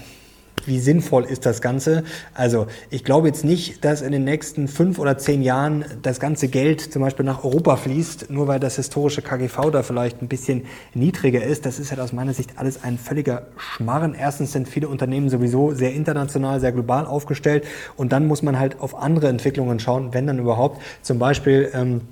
wie 0.67 0.79
sinnvoll 0.79 1.25
ist 1.25 1.45
das 1.47 1.61
Ganze? 1.61 2.05
Also 2.35 2.67
ich 2.91 3.05
glaube 3.05 3.27
jetzt 3.29 3.45
nicht, 3.45 3.85
dass 3.85 4.03
in 4.03 4.13
den 4.13 4.25
nächsten 4.25 4.69
fünf 4.69 4.99
oder 4.99 5.19
zehn 5.19 5.43
Jahren 5.43 5.85
das 6.03 6.21
ganze 6.21 6.49
Geld 6.49 6.81
zum 6.81 7.03
Beispiel 7.03 7.25
nach 7.25 7.45
Europa 7.45 7.77
fließt, 7.77 8.31
nur 8.31 8.47
weil 8.47 8.61
das 8.61 8.77
historische 8.77 9.23
KGV 9.23 9.71
da 9.73 9.83
vielleicht 9.83 10.23
ein 10.23 10.29
bisschen 10.29 10.65
niedriger 10.95 11.43
ist. 11.43 11.67
Das 11.67 11.79
ist 11.79 11.91
halt 11.91 12.01
aus 12.01 12.13
meiner 12.13 12.35
Sicht 12.35 12.59
alles 12.59 12.83
ein 12.85 12.99
völliger 12.99 13.47
Schmarren. 13.57 14.15
Erstens 14.15 14.53
sind 14.53 14.69
viele 14.69 14.89
Unternehmen 14.89 15.29
sowieso 15.29 15.73
sehr 15.73 15.93
international, 15.95 16.61
sehr 16.61 16.73
global 16.73 17.07
aufgestellt 17.07 17.65
und 17.97 18.13
dann 18.13 18.27
muss 18.27 18.43
man 18.43 18.59
halt 18.59 18.81
auf 18.81 18.95
andere 18.95 19.29
Entwicklungen 19.29 19.81
schauen, 19.81 20.15
wenn 20.15 20.27
dann 20.27 20.39
überhaupt. 20.39 20.81
Zum 21.03 21.19
Beispiel 21.19 21.71
ähm, 21.75 22.03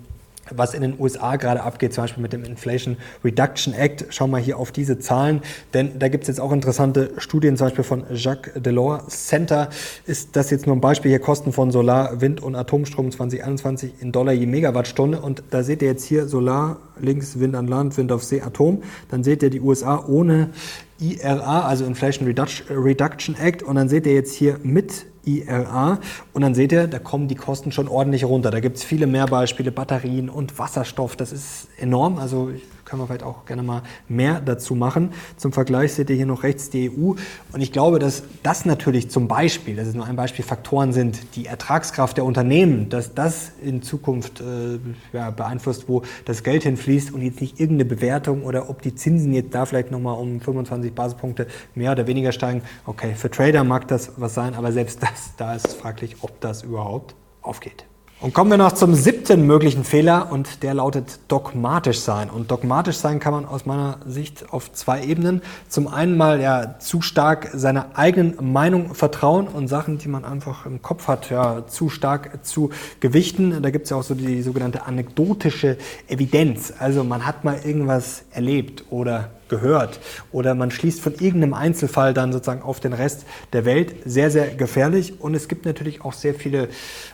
was 0.50 0.74
in 0.74 0.82
den 0.82 0.98
USA 0.98 1.36
gerade 1.36 1.62
abgeht, 1.62 1.94
zum 1.94 2.04
Beispiel 2.04 2.22
mit 2.22 2.32
dem 2.32 2.44
Inflation 2.44 2.96
Reduction 3.24 3.74
Act. 3.74 4.06
Schauen 4.10 4.30
wir 4.30 4.38
hier 4.38 4.58
auf 4.58 4.72
diese 4.72 4.98
Zahlen, 4.98 5.42
denn 5.74 5.98
da 5.98 6.08
gibt 6.08 6.24
es 6.24 6.28
jetzt 6.28 6.40
auch 6.40 6.52
interessante 6.52 7.12
Studien, 7.18 7.56
zum 7.56 7.68
Beispiel 7.68 7.84
von 7.84 8.04
Jacques 8.12 8.52
Delors 8.60 9.26
Center. 9.26 9.68
Ist 10.06 10.36
das 10.36 10.50
jetzt 10.50 10.66
nur 10.66 10.76
ein 10.76 10.80
Beispiel 10.80 11.10
hier 11.10 11.20
Kosten 11.20 11.52
von 11.52 11.70
Solar, 11.70 12.20
Wind 12.20 12.42
und 12.42 12.54
Atomstrom 12.54 13.10
2021 13.10 13.94
in 14.00 14.12
Dollar 14.12 14.32
je 14.32 14.46
Megawattstunde 14.46 15.20
und 15.20 15.42
da 15.50 15.62
seht 15.62 15.82
ihr 15.82 15.88
jetzt 15.88 16.04
hier 16.04 16.26
Solar 16.26 16.78
links, 17.00 17.38
Wind 17.38 17.54
an 17.54 17.66
Land, 17.66 17.96
Wind 17.96 18.12
auf 18.12 18.24
See, 18.24 18.40
Atom. 18.40 18.82
Dann 19.10 19.24
seht 19.24 19.42
ihr 19.42 19.50
die 19.50 19.60
USA 19.60 20.04
ohne 20.06 20.50
IRA, 20.98 21.62
also 21.66 21.84
Inflation 21.84 22.26
Reduction 22.26 23.36
Act 23.36 23.62
und 23.62 23.76
dann 23.76 23.88
seht 23.88 24.06
ihr 24.06 24.14
jetzt 24.14 24.34
hier 24.34 24.58
mit 24.62 25.06
IRA. 25.24 25.98
Und 26.32 26.42
dann 26.42 26.54
seht 26.54 26.72
ihr, 26.72 26.86
da 26.86 26.98
kommen 26.98 27.28
die 27.28 27.34
Kosten 27.34 27.72
schon 27.72 27.88
ordentlich 27.88 28.24
runter. 28.24 28.50
Da 28.50 28.60
gibt 28.60 28.76
es 28.76 28.84
viele 28.84 29.06
mehr 29.06 29.26
Beispiele, 29.26 29.72
Batterien 29.72 30.28
und 30.28 30.58
Wasserstoff. 30.58 31.16
Das 31.16 31.32
ist 31.32 31.68
enorm. 31.78 32.18
Also 32.18 32.50
können 32.90 33.02
wir 33.02 33.06
vielleicht 33.06 33.22
auch 33.22 33.44
gerne 33.46 33.62
mal 33.62 33.82
mehr 34.08 34.40
dazu 34.40 34.74
machen. 34.74 35.12
Zum 35.36 35.52
Vergleich 35.52 35.92
seht 35.92 36.10
ihr 36.10 36.16
hier 36.16 36.26
noch 36.26 36.42
rechts 36.42 36.70
die 36.70 36.90
EU. 36.90 37.12
Und 37.52 37.60
ich 37.60 37.70
glaube, 37.72 38.00
dass 38.00 38.24
das 38.42 38.64
natürlich 38.64 39.10
zum 39.10 39.28
Beispiel, 39.28 39.76
das 39.76 39.86
ist 39.86 39.94
nur 39.94 40.06
ein 40.06 40.16
Beispiel, 40.16 40.44
Faktoren 40.44 40.92
sind, 40.92 41.36
die 41.36 41.46
Ertragskraft 41.46 42.16
der 42.16 42.24
Unternehmen, 42.24 42.88
dass 42.88 43.14
das 43.14 43.52
in 43.62 43.82
Zukunft 43.82 44.40
äh, 44.40 44.78
ja, 45.12 45.30
beeinflusst, 45.30 45.88
wo 45.88 46.02
das 46.24 46.42
Geld 46.42 46.64
hinfließt 46.64 47.14
und 47.14 47.22
jetzt 47.22 47.40
nicht 47.40 47.60
irgendeine 47.60 47.88
Bewertung 47.88 48.42
oder 48.42 48.68
ob 48.68 48.82
die 48.82 48.94
Zinsen 48.94 49.32
jetzt 49.32 49.54
da 49.54 49.66
vielleicht 49.66 49.92
nochmal 49.92 50.18
um 50.18 50.40
25 50.40 50.92
Basispunkte 50.92 51.46
mehr 51.76 51.92
oder 51.92 52.08
weniger 52.08 52.32
steigen. 52.32 52.62
Okay, 52.86 53.14
für 53.14 53.30
Trader 53.30 53.62
mag 53.62 53.86
das 53.86 54.12
was 54.16 54.34
sein, 54.34 54.54
aber 54.54 54.72
selbst 54.72 55.00
das, 55.02 55.36
da 55.36 55.54
ist 55.54 55.68
es 55.68 55.74
fraglich, 55.74 56.16
ob 56.22 56.40
das 56.40 56.64
überhaupt 56.64 57.14
aufgeht. 57.40 57.84
Und 58.22 58.34
kommen 58.34 58.50
wir 58.50 58.58
noch 58.58 58.72
zum 58.72 58.94
siebten 58.94 59.46
möglichen 59.46 59.82
Fehler 59.82 60.30
und 60.30 60.62
der 60.62 60.74
lautet 60.74 61.20
dogmatisch 61.28 62.00
sein. 62.00 62.28
Und 62.28 62.50
dogmatisch 62.50 62.96
sein 62.96 63.18
kann 63.18 63.32
man 63.32 63.46
aus 63.46 63.64
meiner 63.64 63.96
Sicht 64.06 64.52
auf 64.52 64.70
zwei 64.74 65.02
Ebenen. 65.02 65.40
Zum 65.70 65.88
einen 65.88 66.18
mal 66.18 66.38
ja 66.38 66.78
zu 66.80 67.00
stark 67.00 67.48
seiner 67.54 67.96
eigenen 67.96 68.52
Meinung 68.52 68.94
vertrauen 68.94 69.48
und 69.48 69.68
Sachen, 69.68 69.96
die 69.96 70.08
man 70.08 70.26
einfach 70.26 70.66
im 70.66 70.82
Kopf 70.82 71.08
hat, 71.08 71.30
ja 71.30 71.66
zu 71.66 71.88
stark 71.88 72.44
zu 72.44 72.68
gewichten. 73.00 73.62
Da 73.62 73.70
gibt 73.70 73.84
es 73.84 73.90
ja 73.90 73.96
auch 73.96 74.02
so 74.02 74.14
die 74.14 74.42
sogenannte 74.42 74.84
anekdotische 74.84 75.78
Evidenz. 76.06 76.74
Also 76.78 77.04
man 77.04 77.24
hat 77.24 77.44
mal 77.44 77.58
irgendwas 77.64 78.24
erlebt 78.32 78.84
oder 78.90 79.30
gehört 79.50 80.00
oder 80.32 80.54
man 80.54 80.70
schließt 80.70 81.00
von 81.00 81.12
irgendeinem 81.14 81.52
Einzelfall 81.52 82.14
dann 82.14 82.32
sozusagen 82.32 82.62
auf 82.62 82.80
den 82.80 82.94
Rest 82.94 83.26
der 83.52 83.66
Welt. 83.66 83.94
Sehr, 84.06 84.30
sehr 84.30 84.46
gefährlich 84.48 85.20
und 85.20 85.34
es 85.34 85.48
gibt 85.48 85.66
natürlich 85.66 86.02
auch 86.02 86.14
sehr 86.14 86.34
viele 86.34 86.68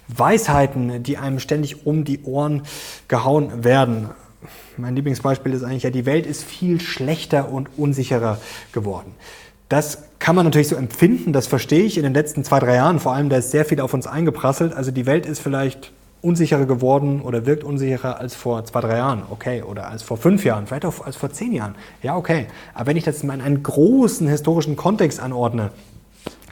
Weisheiten, 0.07 1.03
die 1.03 1.19
einem 1.19 1.41
ständig 1.41 1.85
um 1.85 2.05
die 2.05 2.23
Ohren 2.23 2.63
gehauen 3.09 3.65
werden. 3.65 4.11
Mein 4.77 4.95
Lieblingsbeispiel 4.95 5.53
ist 5.53 5.65
eigentlich 5.65 5.83
ja, 5.83 5.91
die 5.91 6.07
Welt 6.07 6.27
ist 6.27 6.45
viel 6.45 6.81
schlechter 6.81 7.51
und 7.51 7.71
unsicherer 7.77 8.39
geworden. 8.73 9.15
Das 9.69 10.05
kann 10.21 10.37
man 10.37 10.45
natürlich 10.45 10.69
so 10.69 10.77
empfinden, 10.77 11.33
das 11.33 11.49
verstehe 11.49 11.83
ich 11.83 11.97
in 11.97 12.05
den 12.05 12.15
letzten 12.15 12.45
zwei, 12.45 12.61
drei 12.61 12.77
Jahren. 12.77 13.01
Vor 13.01 13.15
allem, 13.15 13.29
da 13.29 13.39
ist 13.39 13.51
sehr 13.51 13.65
viel 13.65 13.81
auf 13.81 13.95
uns 13.95 14.07
eingeprasselt. 14.07 14.73
Also 14.73 14.93
die 14.93 15.07
Welt 15.07 15.27
ist 15.27 15.41
vielleicht 15.41 15.91
unsicherer 16.27 16.67
geworden 16.67 17.21
oder 17.23 17.47
wirkt 17.47 17.65
unsicherer 17.65 18.19
als 18.19 18.35
vor 18.35 18.65
zwei, 18.65 18.81
drei 18.81 18.99
Jahren, 18.99 19.23
okay, 19.31 19.63
oder 19.63 19.89
als 19.89 20.03
vor 20.03 20.17
fünf 20.17 20.45
Jahren, 20.45 20.67
vielleicht 20.67 20.85
auch 20.85 21.07
als 21.07 21.17
vor 21.17 21.31
zehn 21.31 21.53
Jahren, 21.53 21.77
ja, 22.03 22.17
okay. 22.17 22.47
Aber 22.75 22.87
wenn 22.87 22.97
ich 22.97 23.05
das 23.05 23.23
in 23.23 23.31
einen 23.31 23.63
großen 23.63 24.27
historischen 24.27 24.77
Kontext 24.77 25.21
anordne, 25.21 25.71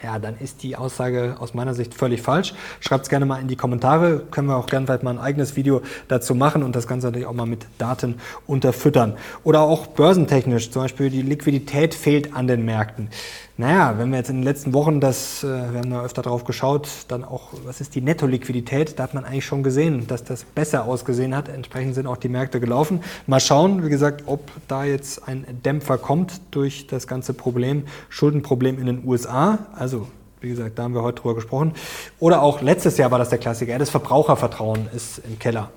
ja, 0.05 0.19
dann 0.19 0.37
ist 0.37 0.61
die 0.61 0.75
Aussage 0.75 1.35
aus 1.39 1.55
meiner 1.55 1.73
Sicht 1.73 1.95
völlig 1.95 2.21
falsch. 2.21 2.53
Schreibt 2.79 3.05
es 3.05 3.09
gerne 3.09 3.25
mal 3.25 3.41
in 3.41 3.47
die 3.47 3.55
Kommentare. 3.55 4.19
Können 4.29 4.47
wir 4.47 4.55
auch 4.55 4.67
gerne 4.67 4.85
vielleicht 4.85 5.01
mal 5.01 5.09
ein 5.09 5.19
eigenes 5.19 5.55
Video 5.55 5.81
dazu 6.07 6.35
machen 6.35 6.61
und 6.61 6.75
das 6.75 6.85
Ganze 6.85 7.07
natürlich 7.07 7.25
auch 7.25 7.33
mal 7.33 7.47
mit 7.47 7.65
Daten 7.79 8.15
unterfüttern. 8.45 9.15
Oder 9.43 9.61
auch 9.61 9.87
börsentechnisch, 9.87 10.69
zum 10.69 10.83
Beispiel 10.83 11.09
die 11.09 11.23
Liquidität 11.23 11.95
fehlt 11.95 12.35
an 12.35 12.45
den 12.45 12.65
Märkten. 12.65 13.09
Naja, 13.57 13.95
wenn 13.97 14.09
wir 14.09 14.17
jetzt 14.17 14.29
in 14.29 14.35
den 14.35 14.43
letzten 14.43 14.73
Wochen 14.73 14.99
das, 14.99 15.41
äh, 15.41 15.47
wir 15.47 15.79
haben 15.79 15.89
da 15.89 16.03
öfter 16.03 16.21
drauf 16.21 16.43
geschaut, 16.43 16.89
dann 17.07 17.23
auch, 17.23 17.53
was 17.63 17.79
ist 17.79 17.95
die 17.95 18.01
Netto-Liquidität? 18.01 18.99
Da 18.99 19.03
hat 19.03 19.13
man 19.13 19.23
eigentlich 19.23 19.45
schon 19.45 19.63
gesehen, 19.63 20.07
dass 20.07 20.25
das 20.25 20.43
besser 20.43 20.83
ausgesehen 20.83 21.33
hat. 21.33 21.47
Entsprechend 21.47 21.95
sind 21.95 22.05
auch 22.05 22.17
die 22.17 22.27
Märkte 22.27 22.59
gelaufen. 22.59 22.99
Mal 23.27 23.39
schauen, 23.39 23.85
wie 23.85 23.89
gesagt, 23.89 24.23
ob 24.25 24.51
da 24.67 24.83
jetzt 24.83 25.25
ein 25.25 25.45
Dämpfer 25.63 25.97
kommt 25.97 26.41
durch 26.51 26.87
das 26.87 27.07
ganze 27.07 27.33
Problem, 27.33 27.83
Schuldenproblem 28.09 28.77
in 28.77 28.87
den 28.87 29.07
USA. 29.07 29.59
Also 29.73 29.94
wie 30.41 30.49
gesagt, 30.49 30.77
da 30.77 30.83
haben 30.83 30.93
wir 30.93 31.01
heute 31.01 31.21
drüber 31.21 31.35
gesprochen. 31.35 31.73
Oder 32.19 32.41
auch 32.41 32.61
letztes 32.61 32.97
Jahr 32.97 33.11
war 33.11 33.19
das 33.19 33.29
der 33.29 33.39
Klassiker. 33.39 33.77
Das 33.79 33.89
Verbrauchervertrauen 33.89 34.89
ist 34.93 35.19
im 35.19 35.39
Keller 35.39 35.71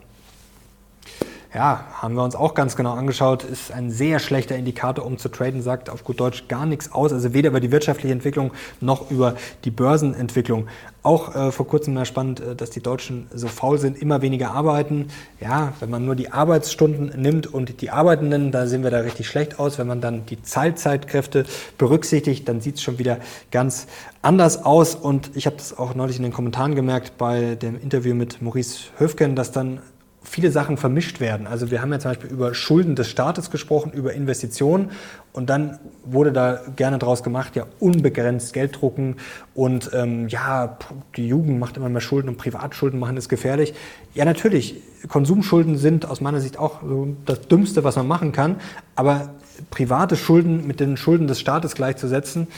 ja, 1.54 1.86
haben 1.94 2.14
wir 2.14 2.22
uns 2.22 2.36
auch 2.36 2.52
ganz 2.52 2.76
genau 2.76 2.92
angeschaut, 2.92 3.42
ist 3.42 3.72
ein 3.72 3.90
sehr 3.90 4.18
schlechter 4.18 4.54
Indikator, 4.56 5.06
um 5.06 5.16
zu 5.16 5.30
traden, 5.30 5.62
sagt 5.62 5.88
auf 5.88 6.04
gut 6.04 6.20
Deutsch 6.20 6.46
gar 6.46 6.66
nichts 6.66 6.92
aus, 6.92 7.10
also 7.10 7.32
weder 7.32 7.48
über 7.48 7.60
die 7.60 7.72
wirtschaftliche 7.72 8.12
Entwicklung 8.12 8.52
noch 8.80 9.10
über 9.10 9.34
die 9.64 9.70
Börsenentwicklung. 9.70 10.66
Auch 11.02 11.34
äh, 11.34 11.50
vor 11.50 11.66
kurzem 11.66 11.94
mal 11.94 12.04
spannend, 12.04 12.40
äh, 12.40 12.54
dass 12.54 12.68
die 12.68 12.82
Deutschen 12.82 13.28
so 13.32 13.48
faul 13.48 13.78
sind, 13.78 13.96
immer 13.96 14.20
weniger 14.20 14.50
arbeiten. 14.50 15.08
Ja, 15.40 15.72
wenn 15.80 15.88
man 15.88 16.04
nur 16.04 16.16
die 16.16 16.32
Arbeitsstunden 16.32 17.18
nimmt 17.18 17.46
und 17.46 17.80
die 17.80 17.90
Arbeitenden, 17.90 18.52
da 18.52 18.66
sehen 18.66 18.82
wir 18.82 18.90
da 18.90 18.98
richtig 18.98 19.26
schlecht 19.26 19.58
aus. 19.58 19.78
Wenn 19.78 19.86
man 19.86 20.02
dann 20.02 20.26
die 20.26 20.36
Teilzeitkräfte 20.36 21.46
berücksichtigt, 21.78 22.46
dann 22.46 22.60
sieht 22.60 22.74
es 22.74 22.82
schon 22.82 22.98
wieder 22.98 23.18
ganz 23.50 23.86
anders 24.20 24.66
aus. 24.66 24.94
Und 24.94 25.30
ich 25.34 25.46
habe 25.46 25.56
das 25.56 25.78
auch 25.78 25.94
neulich 25.94 26.18
in 26.18 26.24
den 26.24 26.32
Kommentaren 26.32 26.74
gemerkt 26.74 27.16
bei 27.16 27.54
dem 27.54 27.80
Interview 27.80 28.14
mit 28.14 28.42
Maurice 28.42 28.90
Höfgen, 28.98 29.34
dass 29.34 29.50
dann 29.50 29.80
viele 30.28 30.50
Sachen 30.50 30.76
vermischt 30.76 31.20
werden. 31.20 31.46
Also 31.46 31.70
wir 31.70 31.80
haben 31.80 31.92
ja 31.92 31.98
zum 31.98 32.10
Beispiel 32.12 32.30
über 32.30 32.54
Schulden 32.54 32.94
des 32.94 33.08
Staates 33.08 33.50
gesprochen, 33.50 33.92
über 33.92 34.12
Investitionen 34.12 34.90
und 35.32 35.50
dann 35.50 35.78
wurde 36.04 36.32
da 36.32 36.60
gerne 36.76 36.98
draus 36.98 37.22
gemacht, 37.22 37.56
ja 37.56 37.66
unbegrenzt 37.80 38.52
Geld 38.52 38.80
drucken 38.80 39.16
und 39.54 39.90
ähm, 39.94 40.28
ja, 40.28 40.78
die 41.16 41.28
Jugend 41.28 41.58
macht 41.58 41.76
immer 41.76 41.88
mehr 41.88 42.00
Schulden 42.00 42.28
und 42.28 42.38
Privatschulden 42.38 42.98
machen 42.98 43.16
es 43.16 43.28
gefährlich. 43.28 43.74
Ja 44.14 44.24
natürlich, 44.24 44.76
Konsumschulden 45.08 45.78
sind 45.78 46.06
aus 46.06 46.20
meiner 46.20 46.40
Sicht 46.40 46.58
auch 46.58 46.82
so 46.82 47.08
das 47.24 47.42
Dümmste, 47.48 47.84
was 47.84 47.96
man 47.96 48.06
machen 48.06 48.32
kann, 48.32 48.56
aber 48.94 49.30
private 49.70 50.16
Schulden 50.16 50.66
mit 50.66 50.80
den 50.80 50.96
Schulden 50.96 51.26
des 51.26 51.40
Staates 51.40 51.74
gleichzusetzen, 51.74 52.48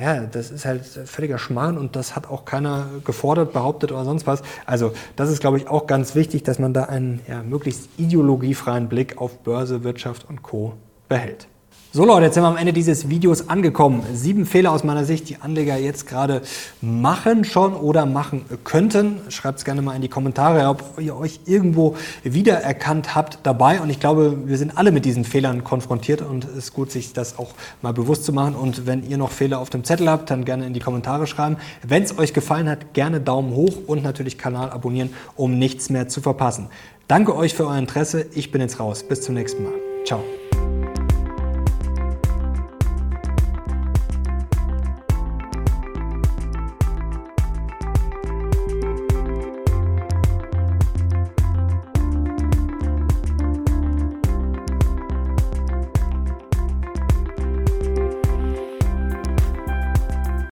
ja, 0.00 0.26
das 0.26 0.50
ist 0.50 0.64
halt 0.64 0.84
völliger 0.84 1.38
Schmarrn 1.38 1.76
und 1.76 1.96
das 1.96 2.14
hat 2.14 2.28
auch 2.28 2.44
keiner 2.44 2.86
gefordert, 3.04 3.52
behauptet 3.52 3.90
oder 3.90 4.04
sonst 4.04 4.26
was. 4.26 4.42
Also 4.64 4.92
das 5.16 5.30
ist, 5.30 5.40
glaube 5.40 5.58
ich, 5.58 5.68
auch 5.68 5.86
ganz 5.86 6.14
wichtig, 6.14 6.44
dass 6.44 6.58
man 6.58 6.72
da 6.72 6.84
einen 6.84 7.20
ja, 7.28 7.42
möglichst 7.42 7.88
ideologiefreien 7.96 8.88
Blick 8.88 9.18
auf 9.18 9.38
Börse, 9.40 9.82
Wirtschaft 9.82 10.28
und 10.28 10.42
Co. 10.42 10.74
behält. 11.08 11.48
So 11.90 12.04
Leute, 12.04 12.26
jetzt 12.26 12.34
sind 12.34 12.42
wir 12.42 12.48
am 12.48 12.58
Ende 12.58 12.74
dieses 12.74 13.08
Videos 13.08 13.48
angekommen. 13.48 14.02
Sieben 14.12 14.44
Fehler 14.44 14.72
aus 14.72 14.84
meiner 14.84 15.06
Sicht, 15.06 15.30
die 15.30 15.36
Anleger 15.40 15.78
jetzt 15.78 16.06
gerade 16.06 16.42
machen 16.82 17.44
schon 17.44 17.74
oder 17.74 18.04
machen 18.04 18.44
könnten. 18.62 19.22
Schreibt 19.30 19.60
es 19.60 19.64
gerne 19.64 19.80
mal 19.80 19.96
in 19.96 20.02
die 20.02 20.08
Kommentare, 20.08 20.68
ob 20.68 21.00
ihr 21.00 21.16
euch 21.16 21.40
irgendwo 21.46 21.96
wiedererkannt 22.24 23.14
habt 23.14 23.38
dabei. 23.42 23.80
Und 23.80 23.88
ich 23.88 24.00
glaube, 24.00 24.36
wir 24.44 24.58
sind 24.58 24.76
alle 24.76 24.92
mit 24.92 25.06
diesen 25.06 25.24
Fehlern 25.24 25.64
konfrontiert 25.64 26.20
und 26.20 26.44
es 26.44 26.56
ist 26.56 26.74
gut, 26.74 26.90
sich 26.90 27.14
das 27.14 27.38
auch 27.38 27.54
mal 27.80 27.94
bewusst 27.94 28.24
zu 28.24 28.34
machen. 28.34 28.54
Und 28.54 28.86
wenn 28.86 29.08
ihr 29.08 29.16
noch 29.16 29.30
Fehler 29.30 29.58
auf 29.58 29.70
dem 29.70 29.82
Zettel 29.82 30.10
habt, 30.10 30.30
dann 30.30 30.44
gerne 30.44 30.66
in 30.66 30.74
die 30.74 30.80
Kommentare 30.80 31.26
schreiben. 31.26 31.56
Wenn 31.82 32.02
es 32.02 32.18
euch 32.18 32.34
gefallen 32.34 32.68
hat, 32.68 32.92
gerne 32.92 33.18
Daumen 33.18 33.54
hoch 33.54 33.72
und 33.86 34.02
natürlich 34.02 34.36
Kanal 34.36 34.68
abonnieren, 34.68 35.08
um 35.36 35.58
nichts 35.58 35.88
mehr 35.88 36.06
zu 36.06 36.20
verpassen. 36.20 36.66
Danke 37.08 37.34
euch 37.34 37.54
für 37.54 37.66
euer 37.66 37.78
Interesse. 37.78 38.26
Ich 38.34 38.52
bin 38.52 38.60
jetzt 38.60 38.78
raus. 38.78 39.02
Bis 39.04 39.22
zum 39.22 39.36
nächsten 39.36 39.64
Mal. 39.64 39.72
Ciao. 40.04 40.22